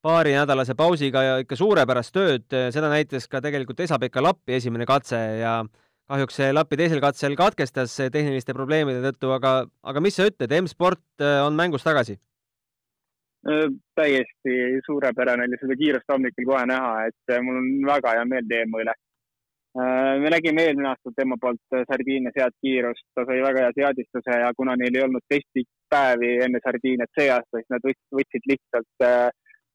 paarinädalase 0.03 0.75
pausiga 0.75 1.21
ikka 1.39 1.55
suurepärast 1.55 2.13
tööd, 2.13 2.45
seda 2.51 2.89
näitas 2.91 3.27
ka 3.31 3.39
tegelikult 3.41 3.79
Esa-Pekka 3.79 4.23
Lappi 4.23 4.57
esimene 4.57 4.85
katse 4.85 5.21
ja 5.39 5.61
kahjuks 6.09 6.41
see 6.41 6.51
Lappi 6.53 6.77
teisel 6.77 6.99
katsel 7.01 7.37
katkestas 7.39 7.95
tehniliste 8.11 8.53
probleemide 8.53 8.99
tõttu, 9.07 9.31
aga, 9.37 9.55
aga 9.83 10.03
mis 10.03 10.19
sa 10.19 10.27
ütled, 10.27 10.51
M-sport 10.59 11.23
on 11.45 11.55
mängus 11.55 11.87
tagasi? 11.87 12.19
Täiesti 13.95 14.53
suurepärane 14.85 15.45
oli 15.45 15.57
seda 15.61 15.75
kiirust 15.77 16.13
hommikul 16.13 16.47
kohe 16.49 16.63
näha, 16.69 16.93
et 17.09 17.35
mul 17.45 17.59
on 17.61 17.67
väga 17.85 18.15
hea 18.17 18.25
meel 18.29 18.47
Teemu 18.49 18.81
üle. 18.81 18.95
me 20.23 20.29
nägime 20.31 20.63
eelmine 20.63 20.87
aasta 20.89 21.11
tema 21.15 21.35
poolt 21.41 21.77
Sardiinias 21.89 22.37
head 22.39 22.53
kiirust, 22.63 23.05
ta 23.13 23.25
sai 23.27 23.41
väga 23.43 23.65
hea 23.65 23.71
seadistuse 23.79 24.37
ja 24.41 24.53
kuna 24.57 24.75
neil 24.79 24.95
ei 24.97 25.03
olnud 25.03 25.25
testipäevi 25.29 26.31
enne 26.45 26.61
Sardiiniat 26.63 27.11
see 27.19 27.29
aasta, 27.29 27.59
siis 27.59 27.73
nad 27.75 27.89
võtsid 28.19 28.49
lihtsalt 28.51 29.07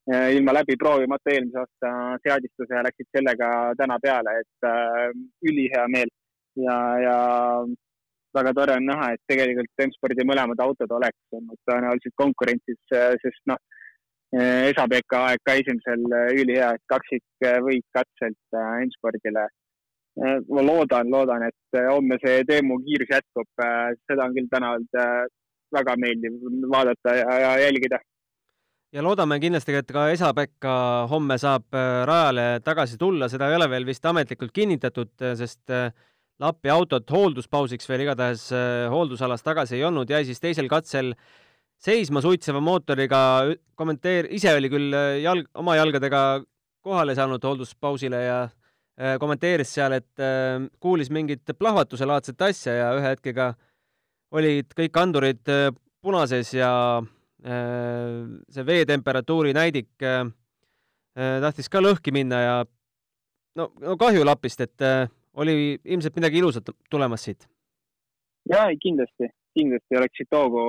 Äh, 0.08 0.32
ilma 0.36 0.52
läbi 0.52 0.74
proovimata 0.76 1.30
eelmise 1.30 1.58
aasta 1.60 1.90
seadistuse 2.24 2.74
ja 2.74 2.82
läksid 2.82 3.06
sellega 3.14 3.48
täna 3.78 3.98
peale, 4.02 4.32
et 4.42 4.66
äh, 4.66 5.10
ülihea 5.50 5.84
meel 5.92 6.08
ja, 6.56 6.76
ja 7.04 7.16
väga 8.36 8.52
tore 8.56 8.76
on 8.78 8.88
näha, 8.88 9.12
et 9.14 9.22
tegelikult 9.30 9.84
M-spordi 9.86 10.26
mõlemad 10.28 10.62
autod 10.64 10.92
oleks 10.98 11.36
olnud 11.38 11.58
tõenäoliselt 11.68 12.16
konkurentsis, 12.22 12.80
äh, 12.94 13.14
sest 13.24 13.42
noh, 13.50 13.60
Esa-Pekka 14.30 15.24
aeg 15.26 15.40
ka 15.42 15.56
esimesel 15.58 16.04
ülihea, 16.38 16.68
et 16.76 16.82
kaksikvõit 16.86 17.82
katselt 17.96 18.58
M-spordile. 18.84 19.48
ma 20.54 20.62
loodan, 20.62 21.10
loodan, 21.10 21.42
et 21.48 21.78
homme 21.88 22.18
see 22.22 22.44
Teemu 22.46 22.76
kiirus 22.84 23.10
jätkub, 23.10 23.48
seda 24.06 24.28
on 24.28 24.36
küll 24.36 24.46
täna 24.52 24.70
olnud 24.76 25.34
väga 25.74 25.96
meeldiv 25.98 26.38
vaadata 26.70 27.16
ja, 27.16 27.26
ja 27.42 27.50
jälgida 27.64 27.98
ja 28.94 29.02
loodame 29.04 29.38
kindlasti, 29.42 29.74
et 29.78 29.90
ka 29.94 30.08
Esa-Pekka 30.14 30.74
homme 31.10 31.36
saab 31.40 31.76
äh, 31.76 32.02
rajale 32.08 32.46
tagasi 32.66 32.98
tulla, 32.98 33.28
seda 33.30 33.50
ei 33.50 33.58
ole 33.58 33.68
veel 33.70 33.86
vist 33.86 34.06
ametlikult 34.06 34.52
kinnitatud, 34.54 35.12
äh, 35.22 35.36
sest 35.38 35.70
äh, 35.74 35.92
Lappi 36.40 36.70
autot 36.72 37.10
hoolduspausiks 37.12 37.88
veel 37.88 38.06
igatahes 38.06 38.46
hooldusalas 38.88 39.44
tagasi 39.44 39.76
ei 39.76 39.84
olnud, 39.84 40.08
jäi 40.08 40.24
siis 40.24 40.40
teisel 40.40 40.70
katsel 40.72 41.12
seisma 41.80 42.22
suitseva 42.24 42.62
mootoriga, 42.64 43.20
kommenteer-, 43.76 44.28
ise 44.32 44.54
oli 44.56 44.70
küll 44.72 44.96
jalg, 45.20 45.50
oma 45.60 45.76
jalgadega 45.76 46.22
kohale 46.84 47.14
saanud 47.16 47.44
hoolduspausile 47.44 48.22
ja 48.24 48.40
kommenteeris 49.20 49.74
seal, 49.76 49.94
et 49.96 50.24
kuulis 50.80 51.12
mingit 51.12 51.52
plahvatuselaadset 51.58 52.42
asja 52.48 52.74
ja 52.76 52.90
ühe 52.96 53.12
hetkega 53.14 53.52
olid 54.36 54.72
kõik 54.76 55.00
andurid 55.00 55.52
punases 56.00 56.52
ja 56.56 56.72
Äh, 57.40 58.26
see 58.52 58.66
veetemperatuuri 58.68 59.54
näidik 59.56 60.02
äh, 60.04 60.26
äh, 61.16 61.38
tahtis 61.40 61.70
ka 61.72 61.80
lõhki 61.80 62.12
minna 62.12 62.40
ja 62.42 62.56
no, 63.56 63.70
no 63.80 63.94
kahju 63.96 64.26
Lapist, 64.28 64.60
et 64.60 64.84
oli 65.40 65.56
ilmselt 65.84 66.16
midagi 66.18 66.40
ilusat 66.42 66.70
tulemas 66.90 67.24
siit. 67.26 67.46
ja 68.50 68.64
kindlasti, 68.82 69.28
kindlasti 69.58 69.98
oleks 70.00 70.20
siit 70.20 70.36
hoogu, 70.36 70.62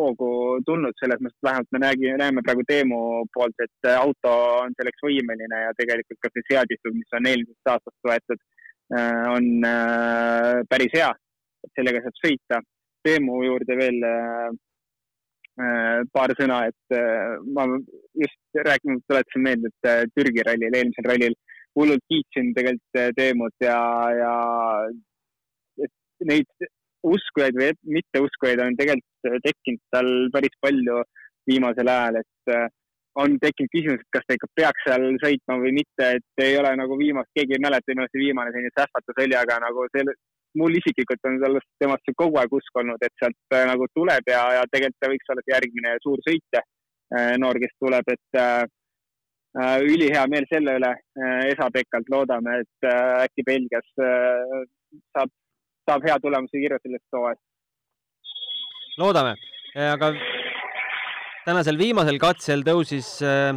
hoogu 0.00 0.28
tulnud, 0.66 0.96
selles 1.00 1.20
mõttes 1.24 1.48
vähemalt 1.48 1.72
me 1.74 1.82
nägime, 1.84 2.16
näeme 2.20 2.44
praegu 2.46 2.64
Teemu 2.68 3.00
poolt, 3.34 3.66
et 3.66 3.90
auto 3.94 4.34
on 4.62 4.76
selleks 4.78 5.04
võimeline 5.08 5.64
ja 5.64 5.74
tegelikult 5.80 6.22
ka 6.22 6.32
see 6.34 6.46
seadistus, 6.52 6.94
mis 6.94 7.18
on 7.18 7.30
eelmisest 7.32 7.72
aastast 7.74 8.10
võetud, 8.10 8.46
on 9.34 9.50
päris 10.70 10.94
hea, 10.96 11.10
et 11.66 11.74
sellega 11.76 12.00
saab 12.04 12.22
sõita. 12.22 12.62
Teemu 13.04 13.42
juurde 13.44 13.76
veel 13.78 13.98
Äh, 15.58 16.04
paar 16.14 16.30
sõna, 16.38 16.60
et 16.70 16.94
äh, 16.94 17.32
ma 17.50 17.64
just 18.22 18.58
rääkinud, 18.62 19.02
tuletasin 19.10 19.42
meelde, 19.42 19.70
et 19.72 19.88
äh, 19.90 20.04
Türgi 20.14 20.44
rallil, 20.46 20.70
eelmisel 20.70 21.08
rallil 21.08 21.34
hullult 21.78 22.04
kiitsin 22.10 22.50
tegelikult 22.56 23.14
Teemut 23.16 23.64
ja, 23.64 23.78
ja 24.18 24.32
neid 26.28 26.68
uskujaid 27.06 27.54
või 27.58 27.70
mitteuskujaid 27.98 28.62
on 28.64 28.76
tegelikult 28.78 29.44
tekkinud 29.44 29.82
tal 29.94 30.10
päris 30.34 30.56
palju 30.64 31.02
viimasel 31.48 31.88
ajal, 31.88 32.18
et 32.20 32.54
on 33.22 33.36
tekkinud 33.42 33.70
küsimus, 33.74 34.02
et 34.02 34.14
kas 34.14 34.26
ta 34.26 34.36
ikka 34.36 34.48
peaks 34.60 34.84
seal 34.86 35.06
sõitma 35.22 35.58
või 35.62 35.74
mitte, 35.80 36.08
et 36.18 36.42
ei 36.44 36.56
ole 36.60 36.72
nagu 36.78 36.98
viimast, 37.00 37.30
keegi 37.36 37.56
ei 37.56 37.62
mäleta, 37.64 37.94
millal 37.94 38.10
see 38.12 38.24
viimane 38.24 38.52
selline 38.54 38.74
sähvatus 38.78 39.22
oli, 39.24 39.36
aga 39.38 39.58
nagu 39.64 39.86
selle, 39.94 40.14
mul 40.58 40.78
isiklikult 40.78 41.30
on 41.30 41.38
sellest, 41.42 41.68
temast 41.82 42.12
kogu 42.22 42.38
aeg 42.40 42.54
usk 42.58 42.82
olnud, 42.82 43.02
et 43.02 43.14
sealt 43.20 43.56
äh, 43.56 43.66
nagu 43.70 43.88
tuleb 43.96 44.30
ja, 44.30 44.42
ja 44.58 44.66
tegelikult 44.70 45.00
ta 45.02 45.12
võiks 45.12 45.32
olla 45.32 45.44
see 45.44 45.54
järgmine 45.54 45.94
suur 46.04 46.22
sõitja 46.26 46.62
äh,, 46.62 47.34
noor, 47.42 47.60
kes 47.64 47.74
tuleb, 47.82 48.14
et 48.14 48.40
äh, 48.42 48.62
äh 48.62 48.77
ülihea 49.56 50.26
meel 50.30 50.46
selle 50.52 50.76
üle. 50.78 50.90
Äh, 51.18 51.52
Esa-Pekalt, 51.52 52.10
loodame, 52.12 52.60
et 52.64 52.88
äh, 52.88 53.24
äkki 53.24 53.44
Belgias 53.46 53.86
äh, 54.02 54.64
saab, 55.16 55.32
saab 55.88 56.06
hea 56.08 56.18
tulemuse 56.22 56.60
kirja 56.60 56.78
sellest 56.82 57.16
hooajast. 57.16 57.44
loodame, 58.98 59.36
aga 59.78 60.08
tänasel 61.46 61.78
viimasel 61.78 62.18
katsel 62.18 62.64
tõusis 62.66 63.12
äh, 63.22 63.54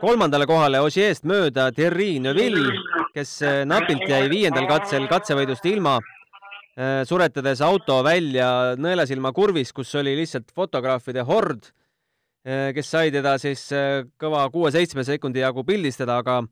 kolmandale 0.00 0.48
kohale 0.50 0.80
Osieest 0.82 1.24
mööda 1.24 1.68
Thierry 1.72 2.18
Neuville, 2.18 2.74
kes 3.14 3.36
äh, 3.42 3.62
napilt 3.64 4.02
jäi 4.10 4.26
viiendal 4.32 4.66
katsel 4.66 5.06
katsevõidust 5.08 5.64
ilma 5.70 6.00
Äh, 6.74 7.04
suretades 7.06 7.60
auto 7.62 8.00
välja 8.02 8.74
nõelasilma 8.74 9.30
kurvis, 9.30 9.70
kus 9.70 9.92
oli 9.94 10.16
lihtsalt 10.18 10.48
fotograafide 10.50 11.22
hord, 11.22 11.68
äh, 11.70 11.83
kes 12.44 12.90
sai 12.90 13.12
teda 13.14 13.36
siis 13.40 13.62
äh, 13.72 14.02
kõva 14.20 14.44
kuue-seitsme 14.52 15.04
sekundi 15.06 15.40
jagu 15.40 15.64
pildistada, 15.64 16.18
aga, 16.20 16.42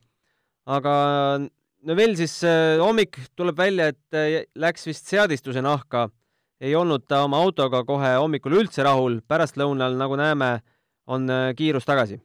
aga 0.64 0.94
no 1.42 1.96
veel 1.98 2.16
siis 2.16 2.38
hommik 2.80 3.18
tuleb 3.36 3.58
välja, 3.58 3.90
et 3.92 4.48
läks 4.56 4.86
vist 4.88 5.10
seadistuse 5.10 5.62
nahka. 5.64 6.08
ei 6.62 6.76
olnud 6.78 7.02
ta 7.10 7.24
oma 7.26 7.40
autoga 7.42 7.80
kohe 7.84 8.14
hommikul 8.22 8.54
üldse 8.60 8.84
rahul, 8.86 9.18
pärastlõunal, 9.26 9.96
nagu 9.98 10.14
näeme, 10.16 10.60
on 11.10 11.26
kiirus 11.58 11.84
tagasi 11.84 12.20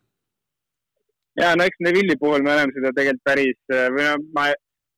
ja 1.42 1.56
no 1.58 1.66
eks 1.66 1.82
Neville'i 1.82 2.18
puhul 2.22 2.44
me 2.46 2.54
oleme 2.54 2.74
seda 2.76 2.92
tegelikult 2.94 3.26
päris 3.26 3.58
või 3.74 4.06
no 4.06 4.14
ma 4.38 4.46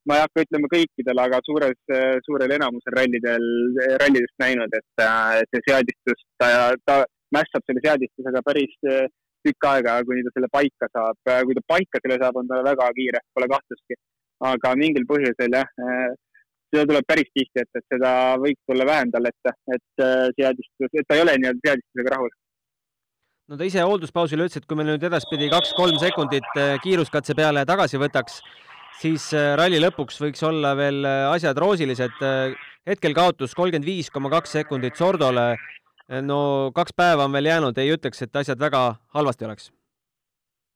ma 0.10 0.18
ei 0.18 0.24
hakka 0.26 0.44
ütlema 0.46 0.70
kõikidel, 0.72 1.20
aga 1.22 1.40
suures, 1.46 1.78
suurel 2.26 2.52
enamusel 2.56 2.96
rallidel, 2.96 3.46
rallidest 4.02 4.36
näinud, 4.42 4.74
et 4.74 5.04
see 5.52 5.62
seadistus, 5.68 6.24
ta, 6.42 6.50
ta 6.88 7.04
mässab 7.36 7.66
selle 7.66 7.84
seadistusega 7.86 8.42
päris 8.46 8.76
tükk 9.46 9.68
aega, 9.70 10.00
kuni 10.08 10.26
ta 10.26 10.34
selle 10.36 10.50
paika 10.52 10.90
saab. 10.92 11.20
kui 11.48 11.56
ta 11.58 11.64
paika 11.74 12.02
selle 12.04 12.18
saab, 12.22 12.42
on 12.42 12.50
ta 12.50 12.64
väga 12.66 12.90
kiire, 12.98 13.22
pole 13.36 13.48
kahtlustki. 13.52 14.00
aga 14.50 14.74
mingil 14.80 15.06
põhjusel 15.08 15.56
jah, 15.56 15.72
seda 16.72 16.86
tuleb 16.88 17.08
päris 17.08 17.32
tihti 17.36 17.64
ette, 17.64 17.82
et 17.82 17.96
seda 17.96 18.12
võiks 18.40 18.62
tulla 18.68 18.86
vähem 18.88 19.12
talle 19.12 19.32
ette, 19.34 19.56
et 19.76 20.06
seadistus, 20.38 20.94
et 20.94 21.08
ta 21.08 21.18
ei 21.18 21.24
ole 21.26 21.36
nii-öelda 21.40 21.66
seadistusega 21.66 22.16
rahul 22.16 22.32
no 23.50 23.58
ta 23.58 23.68
ise 23.68 23.84
hoolduspausil 23.84 24.46
ütles, 24.46 24.62
et 24.62 24.68
kui 24.70 24.80
me 24.80 24.88
nüüd 24.88 25.04
edaspidi 25.04 25.50
kaks-kolm 25.52 26.00
sekundit 26.00 26.60
kiiruskatse 26.84 27.36
peale 27.36 27.66
tagasi 27.68 28.00
võtaks, 28.00 28.40
siis 29.00 29.30
äh, 29.36 29.54
ralli 29.60 29.80
lõpuks 29.82 30.20
võiks 30.22 30.44
olla 30.46 30.74
veel 30.78 31.04
äh, 31.08 31.26
asjad 31.32 31.58
roosilised. 31.60 32.22
Äh, 32.26 32.56
hetkel 32.90 33.16
kaotus 33.18 33.56
kolmkümmend 33.58 33.88
viis 33.88 34.10
koma 34.14 34.32
kaks 34.34 34.58
sekundit 34.60 34.98
Sordole. 35.00 35.54
No 36.26 36.40
kaks 36.76 36.96
päeva 36.98 37.26
on 37.28 37.36
veel 37.38 37.50
jäänud, 37.52 37.78
ei 37.78 37.94
ütleks, 37.94 38.24
et 38.26 38.36
asjad 38.42 38.60
väga 38.60 38.84
halvasti 39.16 39.46
oleks. 39.46 39.72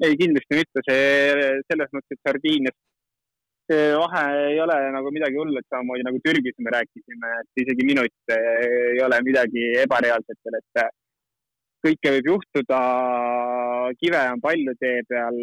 ei, 0.03 0.17
kindlasti 0.19 0.59
mitte, 0.59 0.83
see 0.87 1.53
selles 1.69 1.93
mõttes, 1.95 2.17
et 2.17 2.27
Sardiinias 2.27 2.77
see 3.71 3.93
vahe 3.95 4.23
ei 4.49 4.59
ole 4.61 4.75
nagu 4.91 5.11
midagi 5.15 5.39
hullu, 5.39 5.55
et 5.59 5.69
samamoodi 5.71 6.03
nagu 6.07 6.19
Türgis 6.25 6.57
me 6.59 6.73
rääkisime, 6.75 7.31
et 7.41 7.63
isegi 7.63 7.87
minut 7.87 8.35
ei 8.35 8.99
ole 9.05 9.21
midagi 9.23 9.63
ebareaalset 9.85 10.39
veel, 10.45 10.59
et 10.59 10.83
kõike 11.83 12.13
võib 12.17 12.29
juhtuda, 12.33 12.79
kive 13.99 14.23
on 14.35 14.43
palju 14.43 14.75
tee 14.79 15.01
peal 15.07 15.39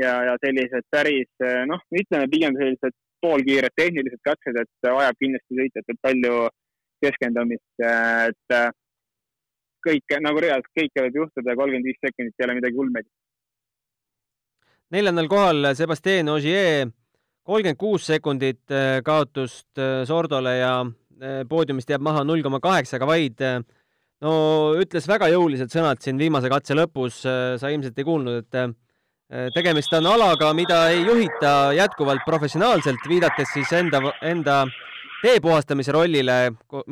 ja, 0.00 0.12
ja 0.30 0.34
sellised 0.42 0.88
päris 0.92 1.46
noh, 1.70 1.84
ütleme 2.00 2.28
pigem 2.32 2.56
sellised 2.60 2.96
poolkiired 3.24 3.72
tehnilised 3.76 4.20
katsed, 4.24 4.58
et 4.60 4.90
vajab 4.90 5.20
kindlasti 5.20 5.60
sõitjatel 5.60 6.00
palju 6.04 6.34
keskendumist, 7.02 7.66
et 7.80 8.74
kõike 9.84 10.18
nagu 10.24 10.40
reaalselt 10.40 10.72
kõike 10.78 11.06
võib 11.06 11.20
juhtuda, 11.22 11.56
kolmkümmend 11.58 11.88
viis 11.88 12.00
sekundit 12.00 12.34
ei 12.38 12.46
ole 12.46 12.58
midagi 12.60 12.80
ulmegi. 12.80 13.10
neljandal 14.94 15.28
kohal 15.28 15.70
Sebastian 15.74 16.30
Ogier, 16.32 16.92
kolmkümmend 17.44 17.80
kuus 17.80 18.06
sekundit 18.06 18.70
äh, 18.70 19.00
kaotust 19.04 19.78
äh, 19.78 20.04
Sordole 20.08 20.56
ja 20.58 20.74
äh, 20.84 21.42
poodiumist 21.48 21.90
jääb 21.90 22.04
maha 22.04 22.24
null 22.24 22.42
koma 22.42 22.60
kaheksaga 22.60 23.06
vaid. 23.06 23.42
no 24.24 24.32
ütles 24.80 25.08
väga 25.08 25.28
jõulised 25.28 25.72
sõnad 25.72 26.00
siin 26.00 26.18
viimase 26.18 26.48
katse 26.48 26.74
lõpus, 26.74 27.20
sa 27.24 27.70
ilmselt 27.70 27.98
ei 27.98 28.06
kuulnud, 28.06 28.44
et 28.44 28.74
Äh, 29.32 29.48
tegemist 29.54 29.92
on 29.96 30.04
alaga, 30.06 30.50
mida 30.52 30.90
ei 30.92 31.00
juhita 31.00 31.72
jätkuvalt 31.72 32.20
professionaalselt, 32.26 33.00
viidates 33.08 33.48
siis 33.54 33.70
enda, 33.72 33.98
enda 34.20 34.58
tee 35.24 35.40
puhastamise 35.44 35.94
rollile, 35.96 36.38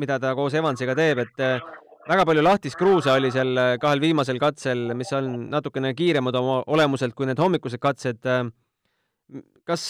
mida 0.01 0.19
ta 0.21 0.33
koos 0.37 0.55
Evansiga 0.57 0.95
teeb, 0.97 1.23
et 1.23 1.43
äh, 1.43 1.63
väga 2.09 2.25
palju 2.29 2.43
lahtist 2.45 2.79
kruusa 2.79 3.17
oli 3.19 3.31
seal 3.33 3.53
kahel 3.81 4.01
viimasel 4.03 4.41
katsel, 4.41 4.89
mis 4.97 5.13
on 5.15 5.29
natukene 5.53 5.93
kiiremad 5.97 6.35
oma 6.39 6.61
olemuselt 6.75 7.15
kui 7.15 7.29
need 7.29 7.39
hommikused 7.39 7.81
katsed. 7.83 8.25
kas, 9.63 9.83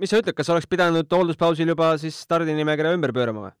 mis 0.00 0.10
sa 0.10 0.18
ütled, 0.18 0.34
kas 0.34 0.50
oleks 0.50 0.66
pidanud 0.66 1.06
hoolduspausil 1.06 1.68
juba 1.68 1.92
siis 2.02 2.16
stardinimekirja 2.24 2.96
ümber 2.96 3.12
pöörama 3.14 3.46
või? 3.46 3.54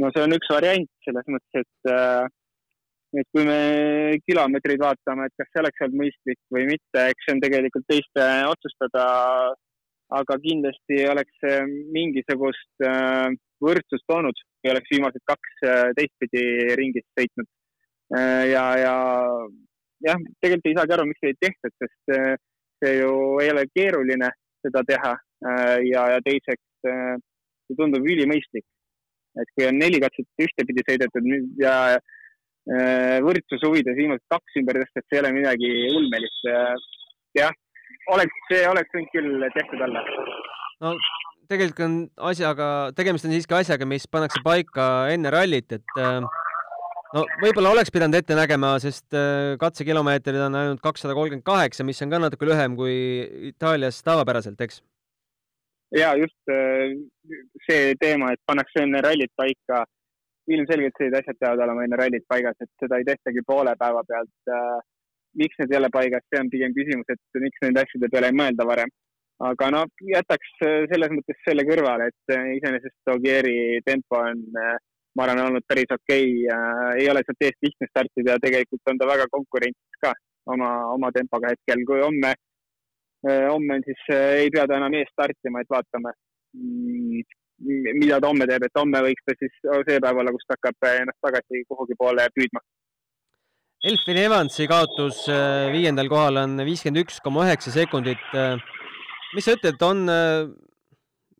no 0.00 0.10
see 0.14 0.24
on 0.24 0.34
üks 0.34 0.48
variant 0.50 0.90
selles 1.06 1.28
mõttes, 1.30 1.66
et 1.66 1.92
äh, 1.92 2.32
et 3.20 3.28
kui 3.34 3.44
me 3.46 3.58
kilomeetreid 4.26 4.82
vaatame, 4.82 5.28
et 5.28 5.34
kas 5.38 5.50
see 5.52 5.62
oleks 5.62 5.84
olnud 5.86 6.00
mõistlik 6.02 6.40
või 6.54 6.64
mitte, 6.72 7.04
eks 7.12 7.26
see 7.26 7.36
on 7.36 7.42
tegelikult 7.44 7.86
teiste 7.90 8.26
otsustada. 8.50 9.04
Aga 10.12 10.36
kindlasti 10.42 11.00
oleks 11.08 11.36
see 11.42 11.60
mingisugust 11.94 12.84
äh, 12.86 13.30
võrdsust 13.64 14.04
toonud, 14.10 14.36
kui 14.60 14.72
oleks 14.72 14.92
viimased 14.92 15.24
kaks 15.30 15.64
äh, 15.64 15.90
teistpidi 15.98 16.44
ringis 16.80 17.06
sõitnud. 17.18 17.48
Äh, 18.16 18.44
ja, 18.52 18.64
ja 18.80 18.94
jah, 20.04 20.20
tegelikult 20.40 20.70
ei 20.70 20.78
saagi 20.78 20.96
aru, 20.96 21.08
miks 21.10 21.24
ei 21.24 21.38
tehtud, 21.40 21.76
sest 21.80 22.16
see 22.82 22.96
ju 22.98 23.14
ei 23.40 23.52
ole 23.54 23.64
keeruline 23.72 24.30
seda 24.64 24.82
teha. 24.88 25.14
ja, 25.84 26.02
ja 26.08 26.20
teiseks 26.24 26.62
see 26.84 27.76
tundub 27.76 28.06
ülimõistlik, 28.06 28.64
et 29.40 29.50
kui 29.52 29.66
on 29.68 29.76
neli 29.76 29.98
katset 30.00 30.44
ühtepidi 30.46 30.84
sõidetud 30.86 31.26
ja 31.60 31.74
Äh, 32.64 33.18
võrdsuse 33.20 33.68
huvides 33.68 33.96
viimased 33.98 34.24
kaks 34.32 34.54
ümber 34.56 34.78
tõsta, 34.80 35.00
et 35.02 35.10
see 35.10 35.18
ei 35.18 35.20
ole 35.20 35.32
midagi 35.36 35.70
ulmelist. 35.98 36.46
jah, 37.36 37.52
oleks, 38.12 38.40
see 38.50 38.64
oleks 38.68 38.94
võinud 38.94 39.12
küll 39.14 39.44
tehtud 39.56 39.84
olla. 39.86 40.04
no 40.84 40.94
tegelikult 41.50 41.84
on 41.84 41.98
asjaga, 42.30 42.68
tegemist 42.96 43.28
on 43.28 43.34
siiski 43.34 43.56
asjaga, 43.58 43.88
mis 43.88 44.08
pannakse 44.10 44.40
paika 44.44 44.88
enne 45.12 45.32
rallit, 45.34 45.76
et 45.76 46.00
äh, 46.00 46.18
no 47.14 47.24
võib-olla 47.42 47.74
oleks 47.74 47.92
pidanud 47.94 48.16
ette 48.18 48.36
nägema, 48.38 48.74
sest 48.82 49.16
äh, 49.16 49.54
katsekilomeetrid 49.60 50.40
on 50.46 50.60
ainult 50.60 50.84
kakssada 50.84 51.16
kolmkümmend 51.16 51.46
kaheksa, 51.46 51.86
mis 51.86 52.00
on 52.04 52.14
ka 52.14 52.22
natuke 52.22 52.48
lühem 52.48 52.76
kui 52.80 52.96
Itaalias 53.52 54.02
tavapäraselt, 54.06 54.60
eks? 54.66 54.82
ja 55.94 56.14
just 56.18 56.54
see 57.68 57.92
teema, 58.00 58.32
et 58.34 58.40
pannakse 58.48 58.82
enne 58.82 58.98
rallit 59.04 59.30
paika 59.38 59.84
ilmselgelt 60.52 60.98
sellised 60.98 61.20
asjad 61.20 61.38
peavad 61.40 61.62
olema 61.64 61.84
enne 61.86 61.98
rallit 61.98 62.26
paigas, 62.28 62.56
et 62.60 62.70
seda 62.82 62.98
ei 63.00 63.06
tehtagi 63.08 63.44
poole 63.46 63.74
päeva 63.80 64.02
pealt 64.08 64.52
äh,. 64.56 64.82
Miks 65.40 65.58
need 65.60 65.72
ei 65.72 65.80
ole 65.80 65.90
paigas, 65.92 66.24
see 66.30 66.40
on 66.42 66.50
pigem 66.52 66.74
küsimus, 66.76 67.10
et 67.12 67.42
miks 67.42 67.62
nende 67.64 67.82
asjade 67.84 68.10
peale 68.12 68.30
ei 68.30 68.38
mõelda 68.40 68.66
varem. 68.70 68.92
aga 69.44 69.68
no 69.74 69.80
jätaks 70.08 70.50
äh, 70.62 70.84
selles 70.90 71.10
mõttes 71.10 71.38
selle 71.46 71.64
kõrvale, 71.66 72.06
et 72.12 72.34
äh, 72.36 72.50
iseenesest 72.58 73.10
Ogieri 73.14 73.80
tempo 73.86 74.20
on 74.20 74.44
äh, 74.62 74.76
ma 75.18 75.26
arvan, 75.26 75.42
olnud 75.48 75.66
päris 75.66 75.90
okei 75.90 76.28
okay.. 76.46 77.00
ei 77.02 77.08
ole 77.10 77.22
sealt 77.26 77.46
eest 77.46 77.66
lihtne 77.66 77.88
startida 77.90 78.36
ja 78.36 78.42
tegelikult 78.46 78.92
on 78.92 79.00
ta 79.00 79.10
väga 79.10 79.26
konkurentsis 79.34 80.00
ka 80.06 80.12
oma, 80.54 80.70
oma 80.94 81.10
tempoga 81.14 81.50
hetkel, 81.50 81.82
kui 81.88 82.02
homme, 82.02 82.34
homme 83.26 83.78
on 83.78 83.84
siis, 83.86 84.02
ei 84.14 84.50
pea 84.54 84.66
ta 84.70 84.78
enam 84.78 84.94
ees 84.98 85.10
startima, 85.14 85.62
et 85.62 85.70
vaatame 85.74 86.12
mm, 86.58 87.22
mida 88.00 88.20
ta 88.20 88.30
homme 88.30 88.46
teeb, 88.50 88.66
et 88.66 88.80
homme 88.80 89.02
võiks 89.06 89.26
ta 89.26 89.34
siis 89.38 89.54
see 89.62 90.00
päev 90.02 90.18
olla, 90.20 90.32
kus 90.34 90.46
ta 90.46 90.56
hakkab 90.58 90.88
ennast 90.90 91.20
tagasi 91.22 91.62
kuhugi 91.68 91.96
poole 91.98 92.26
püüdma. 92.34 92.62
Elfin 93.84 94.16
Evansi 94.16 94.64
kaotus 94.64 95.26
äh, 95.28 95.68
viiendal 95.74 96.08
kohal 96.08 96.40
on 96.40 96.56
viiskümmend 96.64 97.02
üks 97.02 97.18
koma 97.20 97.42
üheksa 97.44 97.68
sekundit. 97.74 98.22
Äh, 98.32 98.56
mis 99.36 99.44
sa 99.44 99.56
ütled, 99.58 99.82
on, 99.84 99.98
äh, 100.08 100.46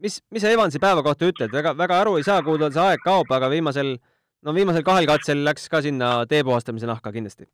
mis, 0.04 0.18
mis 0.28 0.44
sa 0.44 0.52
Evansi 0.52 0.80
päeva 0.82 1.00
kohta 1.06 1.30
ütled, 1.30 1.54
väga, 1.54 1.72
väga 1.78 2.02
aru 2.02 2.18
ei 2.20 2.26
saa, 2.26 2.42
kuhu 2.44 2.60
tal 2.60 2.74
see 2.74 2.84
aeg 2.84 3.04
kaob, 3.06 3.32
aga 3.32 3.48
viimasel, 3.48 3.94
no 4.44 4.52
viimasel 4.56 4.84
kahel 4.84 5.08
katsel 5.08 5.40
läks 5.46 5.70
ka 5.72 5.80
sinna 5.86 6.10
tee 6.28 6.42
puhastamise 6.44 6.90
nahka 6.90 7.14
kindlasti. 7.14 7.48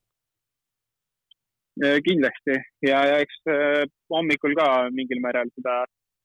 kindlasti 1.80 2.56
ja, 2.82 2.99
ja 3.06 3.20
eks 3.23 3.38
hommikul 4.11 4.57
ka 4.59 4.66
mingil 4.92 5.22
määral 5.22 5.48
seda 5.55 5.85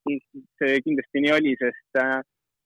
see 0.10 0.82
kindlasti 0.88 1.22
nii 1.22 1.36
oli, 1.38 1.54
sest 1.62 2.02
äh, 2.02 2.18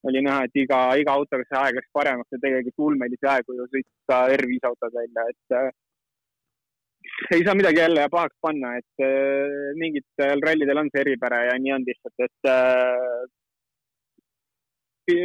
oli 0.07 0.23
näha, 0.23 0.47
et 0.47 0.55
iga, 0.63 0.79
iga 0.95 1.19
autoga 1.19 1.43
see 1.43 1.59
aeg 1.59 1.77
läks 1.77 1.91
paremaks 1.99 2.31
ja 2.31 2.39
tegelikult 2.39 2.88
ulmelisi 2.88 3.27
aegu 3.27 3.59
ju 3.59 3.67
sõita 3.67 4.23
R5 4.39 4.71
autod 4.71 4.95
välja, 4.95 5.27
et 5.35 5.59
ei 7.36 7.43
saa 7.45 7.55
midagi 7.58 7.82
jälle 7.84 8.08
pahaks 8.12 8.38
panna, 8.41 8.75
et 8.79 9.03
äh, 9.05 9.73
mingitel 9.79 10.41
rallidel 10.45 10.82
on 10.84 10.89
see 10.93 11.03
eripära 11.05 11.43
ja 11.49 11.58
nii 11.60 11.73
on 11.75 11.86
lihtsalt, 11.88 12.17
et 12.27 12.49
äh, 12.53 13.27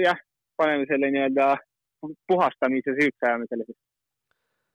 jah, 0.04 0.20
paneme 0.56 0.86
selle 0.90 1.10
nii-öelda 1.14 1.54
puhastamise 2.28 2.94
süüks 2.98 3.26
ajame 3.26 3.48
selle 3.50 3.66
siis. 3.68 3.80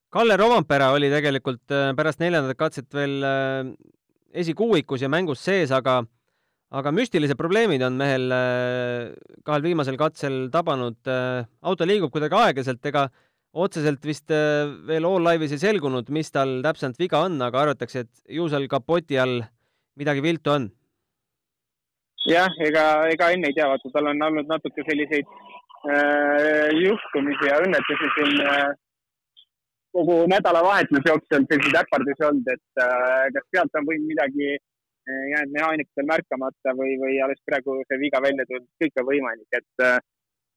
Kalle 0.10 0.38
Rovampere 0.42 0.88
oli 0.96 1.10
tegelikult 1.12 1.74
äh, 1.76 1.92
pärast 1.98 2.22
neljandat 2.24 2.58
katset 2.58 2.90
veel 2.98 3.20
äh, 3.26 3.68
esikuuikus 4.42 5.04
ja 5.06 5.10
mängus 5.12 5.44
sees, 5.46 5.74
aga 5.76 6.02
aga 6.70 6.92
müstilised 6.94 7.38
probleemid 7.38 7.82
on 7.86 7.98
mehel 7.98 8.26
äh, 8.34 9.12
kahel 9.46 9.66
viimasel 9.66 9.98
katsel 10.02 10.48
tabanud. 10.54 10.98
Auto 11.62 11.86
liigub 11.86 12.14
kuidagi 12.14 12.38
aeglaselt, 12.38 12.82
ega 12.90 13.08
otseselt 13.54 14.04
vist 14.06 14.32
äh, 14.32 14.70
veel 14.88 15.06
All 15.06 15.24
Live'is 15.26 15.54
ei 15.56 15.62
selgunud, 15.62 16.10
mis 16.14 16.30
tal 16.32 16.60
täpselt 16.66 17.00
viga 17.02 17.24
on, 17.26 17.40
aga 17.42 17.64
arvatakse, 17.64 18.06
et 18.06 18.36
ju 18.38 18.50
seal 18.50 18.68
kapoti 18.70 19.18
all 19.18 19.42
midagi 20.00 20.24
viltu 20.24 20.54
on. 20.54 20.70
jah, 22.30 22.52
ega, 22.66 22.86
ega 23.10 23.32
enne 23.34 23.50
ei 23.50 23.56
tea, 23.58 23.68
vaata, 23.72 23.90
tal 23.94 24.12
on 24.12 24.22
olnud 24.28 24.50
natuke 24.52 24.86
selliseid 24.86 25.26
äh, 25.26 26.70
juhtumisi 26.78 27.50
ja 27.50 27.58
õnnetusi 27.64 28.12
siin 28.18 28.44
äh, 28.46 28.68
kogu 29.98 30.22
nädalavahetus 30.30 31.08
jooksul 31.10 31.48
selliseid 31.50 31.80
äpardusi 31.82 32.28
olnud, 32.28 32.52
et 32.54 32.84
äh, 32.86 33.30
kas 33.34 33.48
sealt 33.50 33.82
on 33.82 33.90
võinud 33.90 34.12
midagi 34.14 34.58
jäänud 35.10 35.54
mehaanikutel 35.56 36.06
märkamata 36.06 36.74
või, 36.78 36.92
või 37.02 37.16
alles 37.26 37.40
praegu 37.48 37.80
see 37.88 37.98
viga 37.98 38.20
välja 38.22 38.46
tulnud, 38.46 38.68
kõik 38.84 39.00
on 39.02 39.08
võimalik, 39.08 39.58
et 39.58 39.86
äh, 39.86 39.98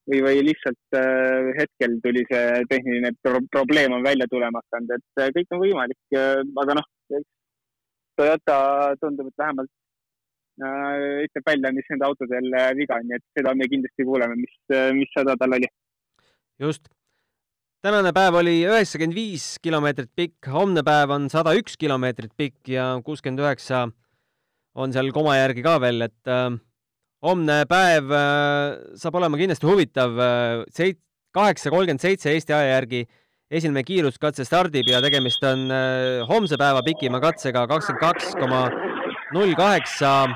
või, 0.09 0.19
või 0.25 0.41
lihtsalt 0.49 0.97
äh, 0.97 1.51
hetkel 1.59 1.99
tuli 2.03 2.23
see 2.29 2.63
tehniline 2.71 3.13
pro 3.23 3.41
probleem 3.51 3.95
on 3.95 4.03
välja 4.05 4.27
tulema 4.31 4.61
hakanud, 4.63 4.97
et 4.97 5.21
äh, 5.21 5.31
kõik 5.37 5.55
on 5.55 5.63
võimalik, 5.63 6.17
aga 6.63 6.79
noh, 6.79 6.89
Toyota 8.13 8.57
tundub, 9.01 9.31
et 9.31 9.41
vähemalt 9.41 9.71
äh, 10.61 11.23
ütleb 11.27 11.47
välja, 11.47 11.71
mis 11.73 11.87
nende 11.93 12.09
autodel 12.09 12.51
viga 12.77 12.99
on, 12.99 13.07
nii 13.09 13.17
et 13.17 13.39
seda 13.39 13.55
me 13.57 13.69
kindlasti 13.71 14.05
kuuleme, 14.09 14.37
mis, 14.41 14.59
mis 14.99 15.15
häda 15.17 15.37
tal 15.39 15.57
oli. 15.57 15.71
just. 16.61 16.91
tänane 17.83 18.13
päev 18.15 18.37
oli 18.39 18.59
üheksakümmend 18.67 19.17
viis 19.17 19.47
kilomeetrit 19.63 20.11
pikk, 20.15 20.51
homne 20.51 20.83
päev 20.85 21.15
on 21.15 21.27
sada 21.31 21.55
üks 21.57 21.79
kilomeetrit 21.79 22.35
pikk 22.37 22.75
ja 22.75 22.93
kuuskümmend 23.03 23.43
üheksa 23.43 23.87
on 24.73 24.93
seal 24.93 25.11
koma 25.13 25.35
järgi 25.37 25.65
ka 25.65 25.79
veel, 25.81 26.05
et 26.05 26.29
äh, 26.29 26.53
homne 27.23 27.63
päev 27.69 28.11
äh, 28.11 28.75
saab 28.99 29.17
olema 29.19 29.39
kindlasti 29.39 29.67
huvitav 29.67 30.17
äh,. 30.19 30.63
seit-, 30.75 31.01
kaheksa 31.33 31.71
kolmkümmend 31.73 32.03
seitse 32.03 32.33
Eesti 32.33 32.55
aja 32.55 32.75
järgi 32.75 33.03
esimene 33.53 33.83
kiiruskatse 33.87 34.45
stardib 34.47 34.89
ja 34.91 34.99
tegemist 35.03 35.43
on 35.47 35.65
äh, 35.71 36.23
homse 36.29 36.59
päeva 36.59 36.83
pikima 36.85 37.21
katsega 37.23 37.65
kakskümmend 37.71 38.03
kaks 38.03 38.35
koma 38.39 38.65
null 39.33 39.55
kaheksa. 39.57 40.27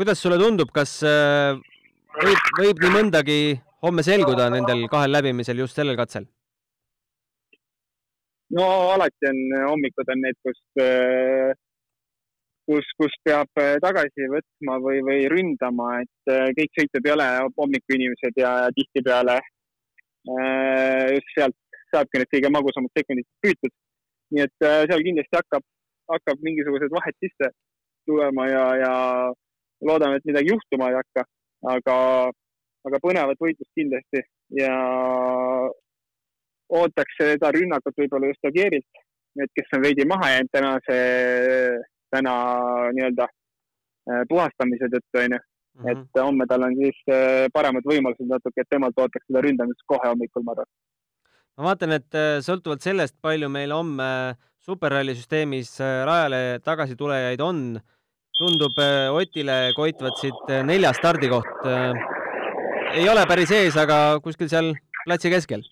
kuidas 0.00 0.22
sulle 0.22 0.38
tundub, 0.40 0.70
kas 0.72 0.94
võib, 1.04 2.46
võib 2.56 2.78
nii 2.80 2.92
mõndagi 2.94 3.40
homme 3.84 4.02
selguda 4.02 4.48
nendel 4.50 4.86
kahel 4.88 5.12
läbimisel 5.12 5.60
just 5.60 5.76
sellel 5.76 5.98
katsel? 6.00 6.24
no 8.56 8.64
alati 8.94 9.28
on 9.28 9.42
hommikud 9.68 10.08
on 10.14 10.24
need, 10.24 10.40
kus 10.46 10.58
kus, 12.70 12.86
kus 12.98 13.14
peab 13.26 13.50
äh, 13.58 13.76
tagasi 13.82 14.28
võtma 14.30 14.78
või, 14.84 15.00
või 15.06 15.24
ründama, 15.32 15.88
et 16.04 16.32
äh, 16.32 16.50
kõik 16.58 16.76
sõitjad 16.78 17.08
ei 17.08 17.14
ole 17.16 17.26
hommikuinimesed 17.58 18.38
ja 18.38 18.52
tihtipeale 18.76 19.38
äh, 19.40 21.06
just 21.16 21.34
sealt 21.34 21.58
saabki 21.90 22.20
need 22.20 22.30
kõige 22.36 22.52
magusamad 22.54 22.94
sekundid 22.94 23.26
püütud. 23.42 23.74
nii 24.30 24.44
et 24.46 24.62
seal 24.62 25.02
kindlasti 25.02 25.34
hakkab, 25.34 25.64
hakkab 26.12 26.42
mingisugused 26.46 26.92
vahed 26.94 27.16
sisse 27.18 27.48
tulema 28.06 28.46
ja, 28.46 28.64
ja 28.78 28.92
loodame, 29.82 30.20
et 30.20 30.28
midagi 30.30 30.52
juhtuma 30.52 30.92
ei 30.92 30.98
hakka, 31.00 31.24
aga, 31.74 31.96
aga 32.86 33.00
põnevat 33.02 33.42
võitlust 33.42 33.74
kindlasti 33.74 34.22
ja 34.60 34.76
ootaks 36.78 37.18
seda 37.18 37.50
rünnakut 37.56 37.98
võib-olla 37.98 38.30
just 38.30 38.46
Agierilt, 38.46 39.02
need, 39.40 39.50
kes 39.58 39.74
on 39.74 39.82
veidi 39.82 40.06
maha 40.06 40.30
jäänud 40.36 40.54
tänase 40.54 41.00
täna 42.14 42.34
nii-öelda 42.96 43.26
äh, 43.26 44.22
puhastamise 44.28 44.90
tõttu, 44.92 45.24
onju. 45.24 45.40
Mhm. 45.80 45.88
et 45.90 46.18
homme 46.18 46.44
tal 46.50 46.64
on 46.66 46.72
siis 46.74 46.96
äh, 47.08 47.46
paremad 47.54 47.86
võimalused 47.86 48.26
natuke, 48.26 48.64
et 48.64 48.68
temalt 48.68 48.96
ootaks 48.98 49.22
seda 49.28 49.40
ründamist 49.44 49.84
kohe 49.86 50.02
hommikul, 50.08 50.42
ma 50.42 50.56
arvan. 50.56 50.68
ma 51.56 51.68
vaatan, 51.68 51.94
et 51.94 52.18
äh, 52.18 52.40
sõltuvalt 52.44 52.82
sellest, 52.82 53.14
palju 53.22 53.48
meil 53.48 53.70
homme 53.72 54.10
superralli 54.60 55.14
süsteemis 55.14 55.76
rajale 55.80 56.58
tagasitulejaid 56.66 57.40
on, 57.40 57.78
tundub 58.40 58.76
Otile 59.14 59.70
koitvat 59.76 60.18
siit 60.20 60.52
neljas 60.66 60.98
stardikoht. 60.98 61.66
ei 62.96 63.08
ole 63.08 63.26
päris 63.28 63.52
ees, 63.54 63.76
aga 63.76 64.18
kuskil 64.24 64.48
seal 64.48 64.74
platsi 65.04 65.30
keskel 65.30 65.62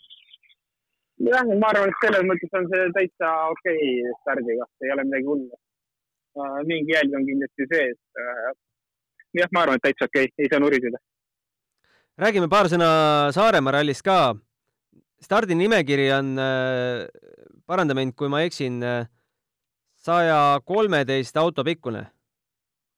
jah, 1.27 1.45
ma 1.61 1.71
arvan, 1.73 1.91
et 1.91 2.05
selles 2.05 2.27
mõttes 2.29 2.59
on 2.59 2.69
see 2.73 2.91
täitsa 2.97 3.31
okei 3.53 3.81
okay 4.03 4.19
stardiga, 4.23 4.69
ei 4.85 4.93
ole 4.95 5.07
midagi 5.09 5.31
hullu. 5.31 5.61
Mingi 6.69 6.95
jälg 6.95 7.15
on 7.19 7.27
kindlasti 7.29 7.69
sees. 7.73 7.99
jah, 9.37 9.49
ma 9.53 9.65
arvan, 9.65 9.79
et 9.79 9.87
täitsa 9.89 10.09
okei 10.09 10.29
okay., 10.29 10.45
ei 10.45 10.51
saa 10.53 10.61
nuriseda. 10.63 11.01
räägime 12.19 12.49
paar 12.51 12.71
sõna 12.73 12.91
Saaremaa 13.35 13.79
rallist 13.79 14.05
ka. 14.07 14.35
stardinimekiri 15.21 16.11
on, 16.19 16.37
paranda 17.67 17.95
mind, 17.95 18.15
kui 18.15 18.29
ma 18.29 18.43
eksin, 18.47 18.81
saja 19.99 20.41
kolmeteist 20.65 21.37
auto 21.37 21.65
pikkune 21.65 22.07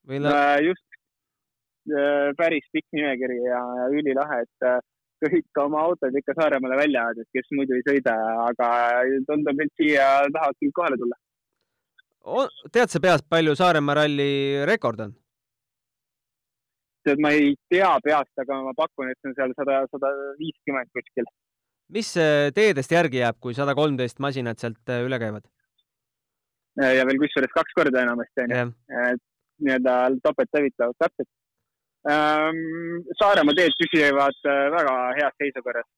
või? 0.06 0.20
just, 0.66 0.86
päris 2.38 2.66
pikk 2.72 2.86
nimekiri 2.92 3.40
ja 3.46 3.60
ülilahe, 3.90 4.42
et 4.44 4.70
kõik 5.20 5.60
oma 5.60 5.84
autod 5.88 6.16
ikka 6.16 6.34
Saaremaale 6.38 6.78
välja 6.80 7.04
ajada, 7.08 7.26
kes 7.34 7.50
muidu 7.56 7.76
ei 7.76 7.84
sõida, 7.86 8.14
aga 8.46 8.68
tundub, 9.28 9.60
et 9.60 9.72
siia 9.80 10.06
tahavad 10.32 10.56
küll 10.60 10.76
kohale 10.76 11.00
tulla. 11.00 11.18
Tead 12.72 12.92
sa 12.92 13.00
peast, 13.02 13.26
palju 13.28 13.56
Saaremaa 13.58 14.00
ralli 14.02 14.30
rekord 14.68 15.06
on? 15.06 15.14
tead, 17.06 17.20
ma 17.24 17.32
ei 17.32 17.54
tea 17.72 17.92
peast, 18.04 18.32
aga 18.42 18.58
ma 18.66 18.74
pakun, 18.76 19.08
et 19.08 19.16
see 19.20 19.30
on 19.30 19.38
seal 19.38 19.54
sada, 19.56 19.80
sada 19.92 20.10
viiskümmend 20.40 20.92
kuskil. 20.96 21.30
mis 21.96 22.12
teedest 22.56 22.92
järgi 22.92 23.22
jääb, 23.22 23.40
kui 23.40 23.56
sada 23.56 23.74
kolmteist 23.74 24.20
masinat 24.20 24.60
sealt 24.60 24.92
äh, 24.92 25.04
üle 25.06 25.18
käivad? 25.22 25.48
ja 26.80 27.04
veel 27.08 27.18
kusjuures 27.20 27.52
kaks 27.56 27.76
korda 27.76 28.04
enamasti 28.04 28.46
onju, 28.46 28.70
et 29.10 29.24
nii-öelda 29.60 29.94
topelt 30.24 30.56
levitavad, 30.56 30.96
täpselt 31.02 31.28
Ähm, 32.08 33.04
Saaremaa 33.20 33.52
teed 33.56 33.74
püsivad 33.76 34.36
äh, 34.48 34.68
väga 34.72 34.92
heas 35.18 35.34
seisukorras. 35.36 35.88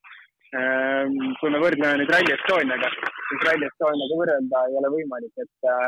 Ähm, 0.59 1.15
kui 1.39 1.53
me 1.55 1.61
võrdleme 1.63 2.01
nüüd 2.01 2.11
Rally 2.11 2.35
Estoniaga, 2.35 2.91
siis 3.29 3.45
Rally 3.47 3.69
Estoniaga 3.69 4.19
võrrelda 4.19 4.65
ei 4.69 4.81
ole 4.81 4.91
võimalik, 4.97 5.45
et 5.45 5.71
äh, 5.71 5.87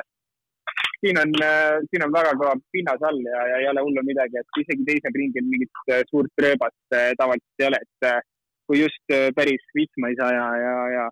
siin 1.05 1.21
on, 1.21 1.35
äh, 1.45 1.83
siin 1.91 2.07
on 2.07 2.15
väga 2.15 2.33
kõva 2.41 2.55
pinnas 2.73 3.03
all 3.09 3.21
ja, 3.27 3.43
ja 3.53 3.59
ei 3.61 3.69
ole 3.73 3.85
hullu 3.89 4.07
midagi, 4.07 4.41
et 4.41 4.63
isegi 4.63 4.89
teisel 4.89 5.19
ringil 5.19 5.51
mingit 5.51 5.93
suurt 6.09 6.45
rööbast 6.47 6.97
tavaliselt 7.21 7.63
ei 7.65 7.69
ole, 7.69 7.83
et 7.85 8.09
kui 8.65 8.81
just 8.81 9.15
päris 9.37 9.69
vihma 9.77 10.09
ei 10.09 10.17
saa 10.17 10.33
ja, 10.33 10.49
ja, 10.63 10.75
ja 10.95 11.05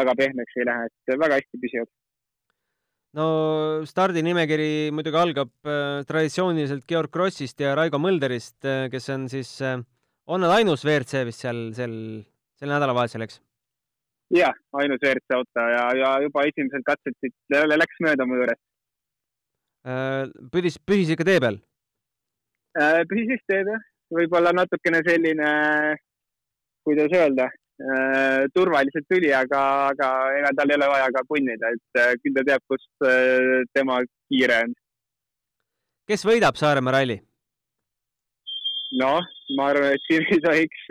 väga 0.00 0.16
pehmeks 0.16 0.56
ei 0.56 0.68
lähe, 0.68 0.88
et 0.88 1.18
väga 1.20 1.40
hästi 1.40 1.60
püsivad 1.60 1.92
no 3.16 3.26
stardinimekiri 3.88 4.92
muidugi 4.94 5.20
algab 5.20 5.52
äh, 5.64 6.04
traditsiooniliselt 6.08 6.86
Georg 6.88 7.12
Krossist 7.12 7.60
ja 7.62 7.74
Raigo 7.78 8.00
Mölderist 8.02 8.64
äh,, 8.68 8.86
kes 8.92 9.08
on 9.14 9.26
siis 9.32 9.56
äh,, 9.64 9.80
on 10.26 10.42
nad 10.44 10.52
ainus 10.58 10.84
WRC 10.84 11.24
vist 11.28 11.44
seal 11.44 11.70
sel, 11.76 11.96
sel 12.58 12.72
nädalavahetusel, 12.72 13.26
eks? 13.26 13.40
jah, 14.36 14.56
ainus 14.82 15.00
WRC 15.00 15.38
auto 15.38 15.66
ja, 15.72 15.84
ja 15.96 16.14
juba 16.26 16.44
esimesel 16.50 16.84
katsel 16.86 17.16
siit 17.20 17.58
läks 17.76 18.02
mööda 18.04 18.28
mu 18.28 18.40
juurest 18.40 18.62
äh,. 19.86 20.26
püsis, 20.52 20.80
püsis 20.82 21.14
ikka 21.14 21.28
tee 21.28 21.38
peal 21.42 21.60
äh,? 22.78 23.04
püsis 23.10 23.42
tee 23.46 23.62
peal, 23.68 23.86
võib-olla 24.14 24.54
natukene 24.54 25.02
selline, 25.06 25.52
kuidas 26.86 27.14
öelda 27.14 27.50
Äh, 27.76 28.48
turvaliselt 28.54 29.04
tuli, 29.12 29.28
aga, 29.36 29.60
aga 29.92 30.06
ega 30.38 30.50
tal 30.56 30.70
ei 30.70 30.76
ole 30.78 30.86
vaja 30.88 31.08
ka 31.12 31.22
punnida, 31.28 31.72
et 31.74 32.20
küll 32.22 32.32
ta 32.38 32.44
teab, 32.48 32.62
kus 32.72 32.86
äh, 33.04 33.66
tema 33.76 33.98
kiire 34.32 34.62
on. 34.64 34.72
kes 36.08 36.24
võidab 36.24 36.56
Saaremaa 36.56 36.94
ralli? 36.96 37.18
noh, 38.96 39.28
ma 39.58 39.68
arvan, 39.74 39.92
et 39.92 40.06
siin 40.06 40.24
ei 40.24 40.40
tohiks 40.40 40.86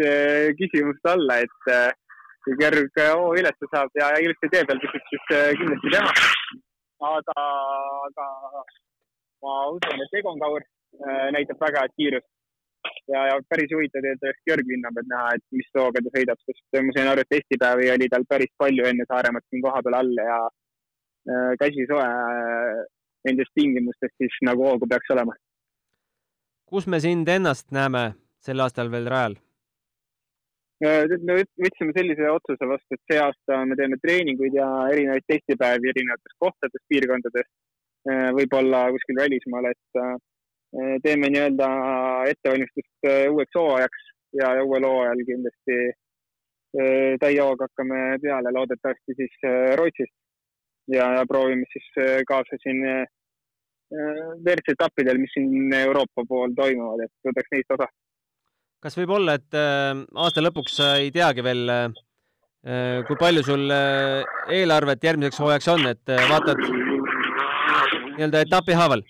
küsimust 0.62 1.10
olla, 1.10 1.40
et 1.42 1.98
kui 2.46 2.60
Gerg 2.62 3.02
hoo 3.02 3.34
ülesse 3.34 3.72
saab 3.74 3.90
ja 3.98 4.12
ilusti 4.22 4.52
tee 4.54 4.62
peal 4.70 4.84
püsib, 4.86 5.10
siis 5.10 5.26
kindlasti 5.58 5.96
tema. 5.96 6.14
Aga, 7.02 7.36
aga 8.08 8.28
ma 9.44 9.58
usun, 9.74 10.02
et 10.06 10.18
Egon 10.20 10.40
Kaur 10.40 10.64
näitab 11.36 11.60
väga 11.60 11.84
head 11.84 11.94
kiirust 12.00 12.30
ja, 13.08 13.22
ja 13.30 13.38
päris 13.50 13.72
huvitav 13.74 14.04
tegelikult 14.04 14.50
Jörg 14.50 14.70
Linnamäed 14.72 15.10
näha, 15.12 15.32
et 15.38 15.44
mis 15.56 15.70
hooga 15.78 16.02
ta 16.04 16.14
sõidab, 16.16 16.42
sest 16.48 16.78
ma 16.78 16.96
sain 16.98 17.12
aru, 17.12 17.24
et 17.24 17.34
testipäevi 17.34 17.90
oli 17.94 18.10
tal 18.12 18.28
päris 18.30 18.52
palju 18.62 18.88
enne 18.90 19.08
Saaremaad 19.10 19.46
siin 19.50 19.64
kohapeal 19.66 19.98
all 20.00 20.22
ja 20.22 20.40
äh, 20.46 21.52
käsi 21.62 21.88
soe 21.90 22.06
äh, 22.06 22.84
nendes 23.28 23.52
tingimustes 23.58 24.14
siis 24.22 24.38
nagu 24.50 24.68
hoogu 24.70 24.90
peaks 24.90 25.12
olema. 25.16 25.36
kus 26.66 26.88
me 26.88 27.00
sind 27.00 27.30
ennast 27.30 27.72
näeme 27.72 28.06
sel 28.42 28.62
aastal 28.66 28.92
veel 28.92 29.10
rajal? 29.10 29.40
Äh, 30.84 31.06
me 31.24 31.40
võtsime 31.64 31.94
sellise 31.96 32.28
otsuse 32.34 32.68
vastu, 32.68 32.98
et 32.98 33.12
see 33.12 33.20
aasta 33.24 33.62
me 33.66 33.78
teeme 33.80 34.00
treeninguid 34.02 34.58
ja 34.58 34.68
erinevaid 34.92 35.24
testipäevi 35.32 35.94
erinevates 35.94 36.36
kohtades, 36.44 36.84
piirkondades, 36.92 37.48
äh, 38.10 38.32
võib-olla 38.36 38.90
kuskil 38.96 39.22
välismaal, 39.24 39.72
et 39.72 40.02
Eh, 40.76 40.96
teeme 41.04 41.30
nii-öelda 41.32 41.68
ettevalmistust 42.32 43.08
uueks 43.32 43.56
hooajaks 43.56 44.08
ja 44.40 44.50
uuel 44.64 44.84
hooajal 44.90 45.22
kindlasti 45.30 45.78
täie 47.22 47.40
hooga 47.40 47.70
hakkame 47.70 48.00
peale, 48.24 48.52
loodetavasti 48.58 49.16
siis 49.20 49.36
Rootsist 49.80 50.12
ja, 50.92 51.06
ja 51.18 51.22
proovime 51.30 51.64
siis 51.72 51.88
kaasa 52.28 52.60
siin 52.64 52.82
WRC-etappidel, 54.44 55.22
mis 55.22 55.32
siin 55.38 55.72
Euroopa 55.78 56.26
pool 56.28 56.52
toimuvad, 56.58 57.06
et 57.06 57.30
võtaks 57.30 57.56
neist 57.56 57.72
osa. 57.78 57.88
Kas 58.86 58.98
võib 59.00 59.16
olla, 59.18 59.34
et 59.40 59.56
aasta 59.58 60.44
lõpuks 60.46 60.76
sa 60.78 60.92
ei 61.02 61.10
teagi 61.10 61.42
veel, 61.42 61.72
kui 63.08 63.18
palju 63.18 63.42
sul 63.48 63.74
eelarvet 63.74 65.10
järgmiseks 65.10 65.42
hooajaks 65.42 65.72
on, 65.74 65.88
et 65.90 66.14
vaatad 66.30 66.62
nii-öelda 68.16 68.46
etapi 68.46 68.78
haaval? 68.78 69.02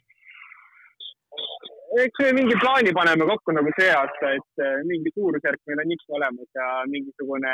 eks 2.03 2.19
me 2.23 2.31
mingi 2.35 2.55
plaani 2.59 2.91
paneme 2.97 3.25
kokku 3.29 3.53
nagu 3.55 3.71
see 3.77 3.91
aasta, 3.95 4.33
et 4.37 4.63
äh, 4.63 4.81
mingi 4.89 5.11
suurusjärk 5.15 5.61
meil 5.69 5.81
on 5.83 5.93
ikka 5.95 6.17
olemas 6.17 6.49
ja 6.59 6.67
mingisugune 6.91 7.53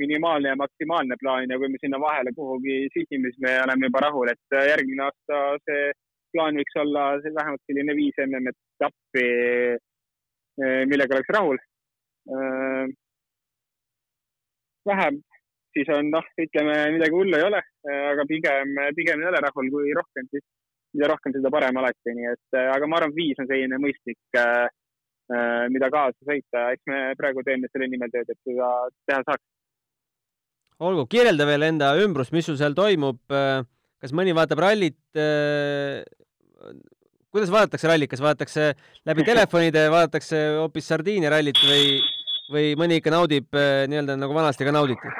minimaalne 0.00 0.52
ja 0.52 0.58
maksimaalne 0.60 1.16
plaan 1.20 1.50
ja 1.52 1.58
kui 1.60 1.70
me 1.72 1.80
sinna 1.80 2.00
vahele 2.00 2.32
kuhugi 2.36 2.76
sihime, 2.92 3.30
siis 3.30 3.40
me 3.44 3.54
oleme 3.62 3.88
juba 3.88 4.04
rahul, 4.06 4.32
et 4.32 4.56
äh, 4.58 4.66
järgmine 4.72 5.06
aasta 5.06 5.40
see 5.68 5.88
plaan 6.34 6.60
võiks 6.60 6.78
olla 6.84 7.06
vähemalt 7.24 7.64
selline 7.68 7.96
viis 7.96 8.20
mm 8.20 8.52
etappi, 8.52 9.24
äh, 9.24 9.80
millega 10.60 11.16
oleks 11.16 11.32
rahul. 11.34 11.60
vähem, 14.86 15.16
siis 15.74 15.88
on 15.94 16.10
noh, 16.12 16.26
ütleme 16.44 16.74
midagi 16.96 17.16
hullu 17.16 17.38
ei 17.38 17.46
ole, 17.46 17.60
aga 18.12 18.26
pigem, 18.28 18.76
pigem 18.96 19.22
ei 19.22 19.30
ole 19.30 19.40
rahul, 19.44 19.70
kui 19.74 19.94
rohkem, 19.96 20.28
siis 20.30 20.44
mida 20.92 21.08
rohkem, 21.12 21.34
seda 21.36 21.52
parem 21.52 21.78
alati, 21.80 22.14
nii 22.16 22.30
et 22.32 22.58
aga 22.60 22.88
ma 22.88 23.00
arvan, 23.00 23.14
viis 23.16 23.40
on 23.40 23.48
selline 23.48 23.78
mõistlik, 23.80 24.40
mida 25.72 25.88
kaasa 25.94 26.28
sõita, 26.28 26.66
eks 26.74 26.90
me 26.90 27.00
praegu 27.18 27.44
teeme 27.46 27.70
selle 27.72 27.88
nimel 27.88 28.12
tööd, 28.12 28.28
et 28.28 28.40
seda 28.44 28.70
teha 29.08 29.22
saaks. 29.28 29.46
olgu, 30.82 31.06
kirjelda 31.08 31.46
veel 31.48 31.68
enda 31.70 31.92
ümbrust, 32.02 32.34
mis 32.36 32.48
sul 32.48 32.58
seal 32.60 32.76
toimub, 32.76 33.22
kas 34.02 34.14
mõni 34.18 34.34
vaatab 34.36 34.60
rallit, 34.66 34.98
kuidas 37.32 37.52
vaadatakse 37.52 37.88
rallit, 37.88 38.10
kas 38.12 38.22
vaadatakse 38.22 38.68
läbi 39.08 39.24
telefonide, 39.26 39.88
vaadatakse 39.92 40.42
hoopis 40.60 40.88
Sardiinia 40.92 41.32
rallit 41.32 41.58
või, 41.64 41.98
või 42.52 42.72
mõni 42.78 43.00
ikka 43.00 43.14
naudib 43.14 43.48
nii-öelda 43.52 44.18
nagu 44.20 44.36
vanasti 44.36 44.68
ka 44.68 44.74
nauditi? 44.74 45.16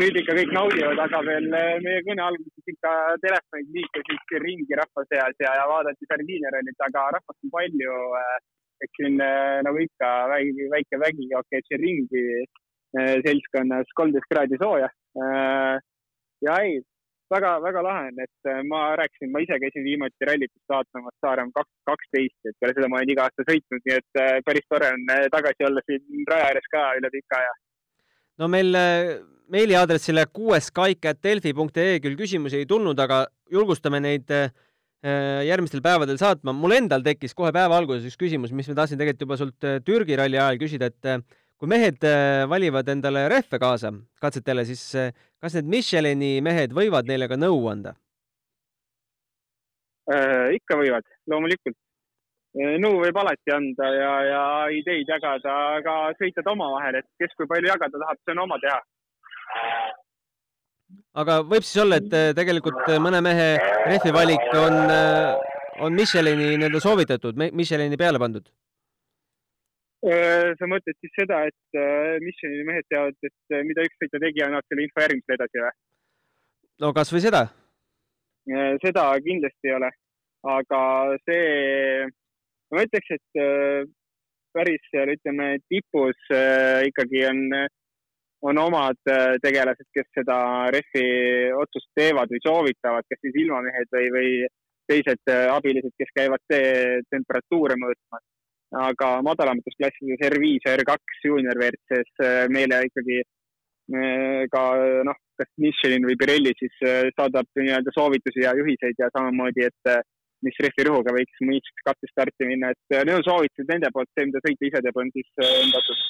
nüüd 0.00 0.16
ikka 0.18 0.34
kõik 0.36 0.52
naudivad, 0.54 0.98
aga 1.00 1.20
veel 1.24 1.46
eh, 1.56 1.76
meie 1.84 2.00
kõne 2.06 2.24
alguses 2.24 2.72
ikka 2.72 2.92
telefonid 3.22 3.68
liikusid 3.76 4.34
ringi 4.44 4.78
rahva 4.78 5.04
seas 5.08 5.36
ja, 5.40 5.52
ja 5.56 5.66
vaadati 5.70 6.08
Sardiinia 6.08 6.52
rallit, 6.54 6.76
aga 6.86 7.06
rahvast 7.16 7.46
on 7.46 7.52
palju. 7.54 7.94
Eh, 8.20 8.38
eks 8.84 8.96
siin 8.98 9.20
eh, 9.24 9.60
nagu 9.64 9.80
ikka 9.80 10.10
väike, 10.32 10.68
väike 10.74 11.00
vägi 11.04 11.28
okei, 11.36 11.62
siin 11.68 11.82
ringi 11.84 12.24
seltskonnas 12.90 13.92
kolmteist 13.94 14.26
kraadi 14.26 14.56
sooja. 14.58 14.88
ja 16.42 16.54
ei, 16.64 16.80
väga-väga 17.30 17.82
lahe 17.86 18.10
on, 18.10 18.20
et 18.26 18.50
ma 18.68 18.82
rääkisin, 19.00 19.30
ma 19.32 19.42
ise 19.44 19.58
käisin 19.62 19.86
viimati 19.86 20.28
rallitust 20.28 20.74
vaatamas 20.74 21.16
Saaremaa 21.24 21.60
kaks, 21.62 21.72
kaksteist, 21.90 22.38
et 22.44 22.56
peale 22.60 22.76
seda 22.76 22.90
ma 22.90 23.00
olen 23.00 23.14
iga 23.14 23.26
aasta 23.28 23.46
sõitnud, 23.48 23.82
nii 23.86 23.98
et 24.00 24.44
päris 24.46 24.66
tore 24.68 24.92
on 24.94 25.10
tagasi 25.34 25.68
olla 25.70 25.84
siin 25.86 26.30
raja 26.30 26.50
ääres 26.50 26.70
ka 26.74 26.86
üle 27.00 27.12
pika 27.14 27.42
aja 27.42 27.58
no 28.40 28.48
meil 28.48 28.74
äh, 28.78 29.18
meiliaadressile 29.52 30.26
kuueskaik.delfi.ee 30.32 32.00
küll 32.04 32.18
küsimusi 32.18 32.62
ei 32.62 32.68
tulnud, 32.68 32.98
aga 33.02 33.24
julgustame 33.52 34.00
neid 34.02 34.30
äh, 34.34 34.48
järgmistel 35.48 35.82
päevadel 35.84 36.20
saatma. 36.20 36.54
mul 36.56 36.76
endal 36.76 37.04
tekkis 37.04 37.36
kohe 37.36 37.52
päeva 37.56 37.78
alguses 37.80 38.06
üks 38.08 38.20
küsimus, 38.20 38.54
mis 38.56 38.68
ma 38.70 38.78
tahtsin 38.82 39.00
tegelikult 39.00 39.26
juba 39.26 39.40
sult 39.40 39.68
äh, 39.68 39.80
Türgi 39.84 40.18
ralli 40.20 40.40
ajal 40.40 40.60
küsida, 40.62 40.90
et 40.90 41.12
kui 41.60 41.68
mehed 41.68 42.04
valivad 42.48 42.88
endale 42.88 43.26
rehve 43.28 43.60
kaasa 43.60 43.92
katsetele, 44.22 44.64
siis 44.64 44.82
kas 45.40 45.58
need 45.58 45.68
Michelini 45.74 46.38
mehed 46.44 46.72
võivad 46.76 47.08
neile 47.10 47.28
ka 47.28 47.36
nõu 47.36 47.60
anda 47.68 47.94
äh,? 50.08 50.56
ikka 50.56 50.80
võivad, 50.80 51.04
loomulikult 51.28 51.76
nõu 52.54 52.98
võib 53.04 53.18
alati 53.22 53.52
anda 53.54 53.88
ja, 53.94 54.12
ja 54.26 54.42
ideid 54.74 55.08
jagada, 55.08 55.56
aga 55.78 55.96
sõitjad 56.18 56.48
omavahel, 56.50 56.98
et 56.98 57.06
kes 57.20 57.34
kui 57.38 57.46
palju 57.46 57.70
jagada 57.70 57.98
tahab, 58.02 58.18
see 58.24 58.34
on 58.34 58.42
oma 58.44 58.58
teha. 58.62 58.80
aga 61.22 61.40
võib 61.46 61.62
siis 61.66 61.82
olla, 61.84 62.00
et 62.02 62.16
äh, 62.16 62.32
tegelikult 62.34 62.90
mõne 63.02 63.20
mehe 63.22 63.52
rehvi 63.86 64.14
valik 64.14 64.50
on, 64.58 64.80
on 65.86 65.94
Michelini 65.94 66.56
nii-öelda 66.56 66.82
soovitatud, 66.82 67.38
Michelini 67.38 68.00
peale 68.00 68.18
pandud? 68.18 68.50
Sa 70.00 70.68
mõtled 70.70 70.96
siis 70.96 71.12
seda, 71.12 71.42
et 71.44 71.80
Michelini 72.24 72.64
mehed 72.64 72.86
teavad, 72.88 73.16
et 73.26 73.56
mida 73.68 73.84
üks 73.84 73.98
sõitja 74.00 74.20
tegi 74.22 74.40
ja 74.40 74.46
annavad 74.48 74.64
selle 74.70 74.86
info 74.86 75.02
järgmisele 75.04 75.36
edasi 75.36 75.60
või? 75.60 75.72
no 76.80 76.92
kasvõi 76.96 77.20
seda. 77.20 77.42
seda 78.80 79.04
kindlasti 79.26 79.68
ei 79.68 79.76
ole, 79.76 79.90
aga 80.56 80.80
see, 81.28 82.08
ma 82.72 82.86
ütleks, 82.86 83.12
et 83.18 83.42
päris 84.54 84.82
seal, 84.90 85.12
ütleme, 85.14 85.58
tipus 85.70 86.18
äh, 86.34 86.86
ikkagi 86.90 87.22
on, 87.30 87.42
on 88.50 88.60
omad 88.62 88.98
äh, 89.10 89.36
tegelased, 89.42 89.88
kes 89.94 90.08
seda 90.16 90.38
refi 90.74 91.04
otsust 91.56 91.90
teevad 91.98 92.32
või 92.32 92.42
soovitavad, 92.46 93.06
kas 93.10 93.22
siis 93.24 93.38
ilmamehed 93.44 93.92
või, 93.94 94.10
või 94.16 94.32
teised 94.90 95.32
äh, 95.32 95.46
abilised, 95.54 95.94
kes 95.98 96.12
käivad 96.16 96.58
temperatuure 97.14 97.78
mõõtmas. 97.80 98.26
Aga 98.76 99.10
madalamates 99.26 99.74
klassides 99.78 100.22
R5 100.30 100.62
ja 100.66 100.76
R2 100.78 101.24
juunior 101.24 101.58
WRC-s 101.58 102.50
meile 102.54 102.84
ikkagi 102.86 103.22
ka 104.52 104.62
noh, 105.02 105.16
kas 105.34 105.48
Michelin 105.58 106.04
või 106.06 106.14
Pirelli 106.20 106.52
siis 106.54 106.76
saadab 107.16 107.48
nii-öelda 107.58 107.90
soovitusi 107.96 108.44
ja 108.44 108.52
juhiseid 108.54 109.00
ja 109.02 109.08
samamoodi, 109.10 109.66
et 109.66 110.04
mis 110.46 110.56
rehvirõhuga 110.64 111.12
võiks 111.14 111.42
mõistlik 111.44 111.84
kattestarti 111.86 112.48
minna, 112.48 112.72
et 112.72 112.96
äh, 112.96 113.04
need 113.04 113.18
on 113.18 113.26
soovitused 113.26 113.68
nende 113.70 113.90
poolt, 113.94 114.08
see, 114.14 114.26
mida 114.28 114.42
sõitja 114.44 114.70
ise 114.70 114.82
teeb, 114.86 115.00
on 115.02 115.12
siis 115.16 115.28
äh, 115.42 115.52
enda 115.64 115.82
otsus. 115.82 116.04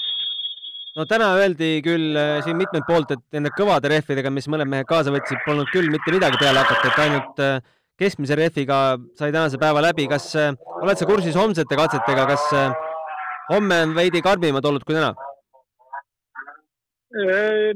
no 0.98 1.06
täna 1.10 1.32
öeldi 1.40 1.70
küll 1.86 2.18
äh, 2.18 2.38
siin 2.46 2.58
mitmelt 2.60 2.86
poolt, 2.88 3.14
et 3.16 3.24
nende 3.36 3.52
kõvade 3.56 3.90
rehvidega, 3.92 4.32
mis 4.34 4.48
mõned 4.52 4.70
mehed 4.70 4.88
kaasa 4.90 5.14
võtsid, 5.14 5.42
polnud 5.46 5.70
küll 5.74 5.90
mitte 5.92 6.14
midagi 6.14 6.40
peale 6.42 6.62
hakata, 6.62 6.92
et 6.92 7.04
ainult 7.06 7.44
keskmise 8.00 8.36
rehviga 8.38 8.98
sai 9.18 9.30
tänase 9.32 9.60
päeva 9.60 9.82
läbi. 9.84 10.08
kas 10.08 10.32
oled 10.36 10.98
sa 10.98 11.08
kursis 11.08 11.36
homsete 11.36 11.76
katsetega, 11.76 12.26
kas 12.32 12.46
homme 13.52 13.82
on 13.86 13.96
veidi 13.96 14.22
karmimad 14.24 14.64
olnud 14.64 14.86
kui 14.86 14.96
täna? 14.96 15.12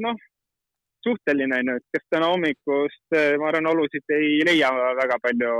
noh, 0.04 0.20
suhteline 1.04 1.58
on 1.60 1.70
ju, 1.70 1.78
et 1.80 1.96
kas 1.96 2.04
täna 2.14 2.28
hommikust, 2.32 3.16
ma 3.40 3.48
arvan, 3.50 3.66
olusid 3.72 4.14
ei 4.14 4.38
leia 4.46 4.70
väga 5.00 5.18
palju 5.22 5.54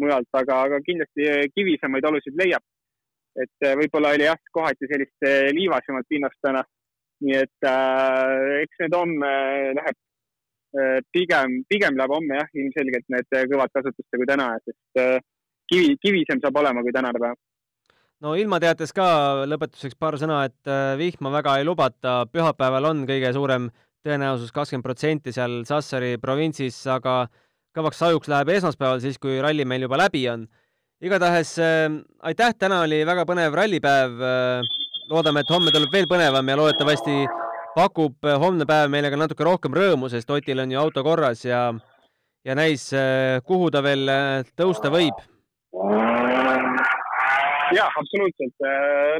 mujalt, 0.00 0.28
aga, 0.40 0.62
aga 0.68 0.80
kindlasti 0.86 1.28
kivisemaid 1.56 2.08
olusid 2.10 2.36
leiab. 2.40 2.64
et 3.36 3.66
äh, 3.68 3.74
võib-olla 3.76 4.14
oli 4.16 4.24
jah, 4.24 4.38
kohati 4.56 4.88
sellist 4.88 5.24
äh, 5.28 5.50
liivasemat 5.52 6.06
pinnast 6.08 6.38
täna. 6.44 6.62
nii 7.24 7.36
et 7.42 7.68
äh, 7.68 8.62
eks 8.62 8.80
need 8.82 8.96
homme 8.96 9.32
läheb 9.76 9.96
äh, 9.96 10.05
pigem, 11.14 11.60
pigem 11.70 11.96
läheb 11.98 12.12
homme 12.12 12.38
jah, 12.40 12.48
ilmselgelt 12.54 13.06
need 13.12 13.36
kõvad 13.52 13.72
kasutusse 13.74 14.20
kui 14.20 14.28
täna, 14.28 14.52
sest 14.64 15.00
äh, 15.02 15.18
kivi, 15.70 15.96
kivisem 16.02 16.42
saab 16.42 16.58
olema 16.62 16.84
kui 16.84 16.94
tänane 16.94 17.20
päev 17.22 17.36
no 18.24 18.34
ilmateates 18.38 18.94
ka 18.96 19.08
lõpetuseks 19.48 19.96
paar 20.00 20.16
sõna, 20.20 20.44
et 20.48 20.70
äh, 20.70 20.94
vihma 21.00 21.32
väga 21.34 21.58
ei 21.60 21.66
lubata, 21.68 22.22
pühapäeval 22.32 22.90
on 22.92 23.04
kõige 23.08 23.32
suurem 23.36 23.70
tõenäosus 24.06 24.52
kakskümmend 24.54 24.86
protsenti 24.86 25.34
seal 25.34 25.62
Sassari 25.68 26.14
provintsis, 26.22 26.78
aga 26.90 27.24
kõvaks 27.76 28.00
sajuks 28.00 28.30
läheb 28.32 28.54
esmaspäeval, 28.56 29.02
siis 29.04 29.18
kui 29.20 29.40
ralli 29.42 29.66
meil 29.68 29.84
juba 29.84 29.98
läbi 30.00 30.24
on. 30.32 30.46
igatahes 31.02 31.58
äh, 31.60 31.90
aitäh, 32.22 32.54
täna 32.58 32.82
oli 32.86 33.04
väga 33.06 33.26
põnev 33.28 33.54
rallipäev 33.54 34.20
äh,. 34.20 34.74
loodame, 35.10 35.40
et 35.40 35.50
homme 35.50 35.70
tuleb 35.70 35.92
veel 35.92 36.08
põnevam 36.10 36.48
ja 36.48 36.56
loodetavasti 36.56 37.26
pakub 37.76 38.24
äh, 38.24 38.38
homne 38.40 38.66
päev 38.68 38.90
meile 38.92 39.10
ka 39.12 39.20
natuke 39.20 39.44
rohkem 39.46 39.76
rõõmu, 39.76 40.08
sest 40.12 40.30
Otil 40.32 40.62
on 40.64 40.72
ju 40.72 40.80
auto 40.80 41.04
korras 41.04 41.44
ja, 41.44 41.60
ja 42.46 42.56
näis 42.58 42.88
äh,, 42.96 43.38
kuhu 43.44 43.70
ta 43.74 43.82
veel 43.84 44.08
äh, 44.08 44.52
tõusta 44.56 44.92
võib. 44.92 45.20
jah, 47.76 47.90
absoluutselt. 48.00 48.66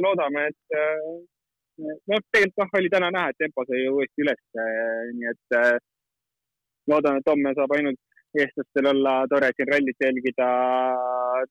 Loodame, 0.01 0.47
et 0.49 0.77
noh, 2.09 2.21
tegelikult 2.33 2.63
noh, 2.63 2.79
oli 2.79 2.89
täna 2.89 3.11
näha, 3.13 3.29
et 3.29 3.39
tempo 3.43 3.65
sai 3.67 3.83
uuesti 3.91 4.23
üles, 4.23 4.39
nii 5.19 5.29
et 5.33 5.57
loodan, 6.87 7.19
et 7.19 7.29
homme 7.29 7.53
saab 7.57 7.75
ainult 7.77 7.99
eestlastel 8.41 8.89
olla 8.93 9.13
tore 9.29 9.51
siin 9.55 9.69
rallit 9.71 10.05
jälgida 10.05 10.47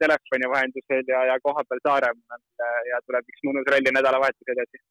telefoni 0.02 0.50
vahendusel 0.54 1.04
ja, 1.12 1.22
ja 1.30 1.36
kohapeal 1.44 1.82
Saaremaal 1.86 2.42
ja 2.90 3.00
tuleb 3.06 3.30
üks 3.32 3.44
mõnus 3.46 3.68
ralli 3.72 3.94
nädalavahetus 3.94 4.54
edasi. 4.56 4.82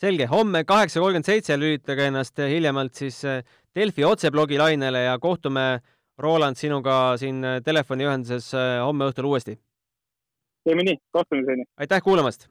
Selge, 0.00 0.26
homme 0.26 0.64
kaheksa 0.64 1.00
kolmkümmend 1.00 1.28
seitse 1.28 1.58
lülitage 1.58 2.08
ennast 2.10 2.38
hiljemalt 2.38 2.94
siis 2.98 3.20
eh, 3.28 3.42
Delfi 3.74 4.04
otseblogi 4.06 4.58
lainele 4.58 5.04
ja 5.06 5.18
kohtume, 5.18 5.80
Roland, 6.18 6.58
sinuga 6.58 7.16
siin 7.18 7.42
eh, 7.44 7.60
telefoniühenduses 7.64 8.50
eh, 8.54 8.80
homme 8.84 9.10
õhtul 9.10 9.30
uuesti. 9.30 9.58
teeme 10.64 10.82
nii, 10.90 10.98
kohtumiseni. 11.12 11.64
aitäh 11.76 12.02
kuulamast. 12.02 12.48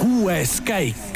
kuues 0.00 0.60
käik 0.64 1.09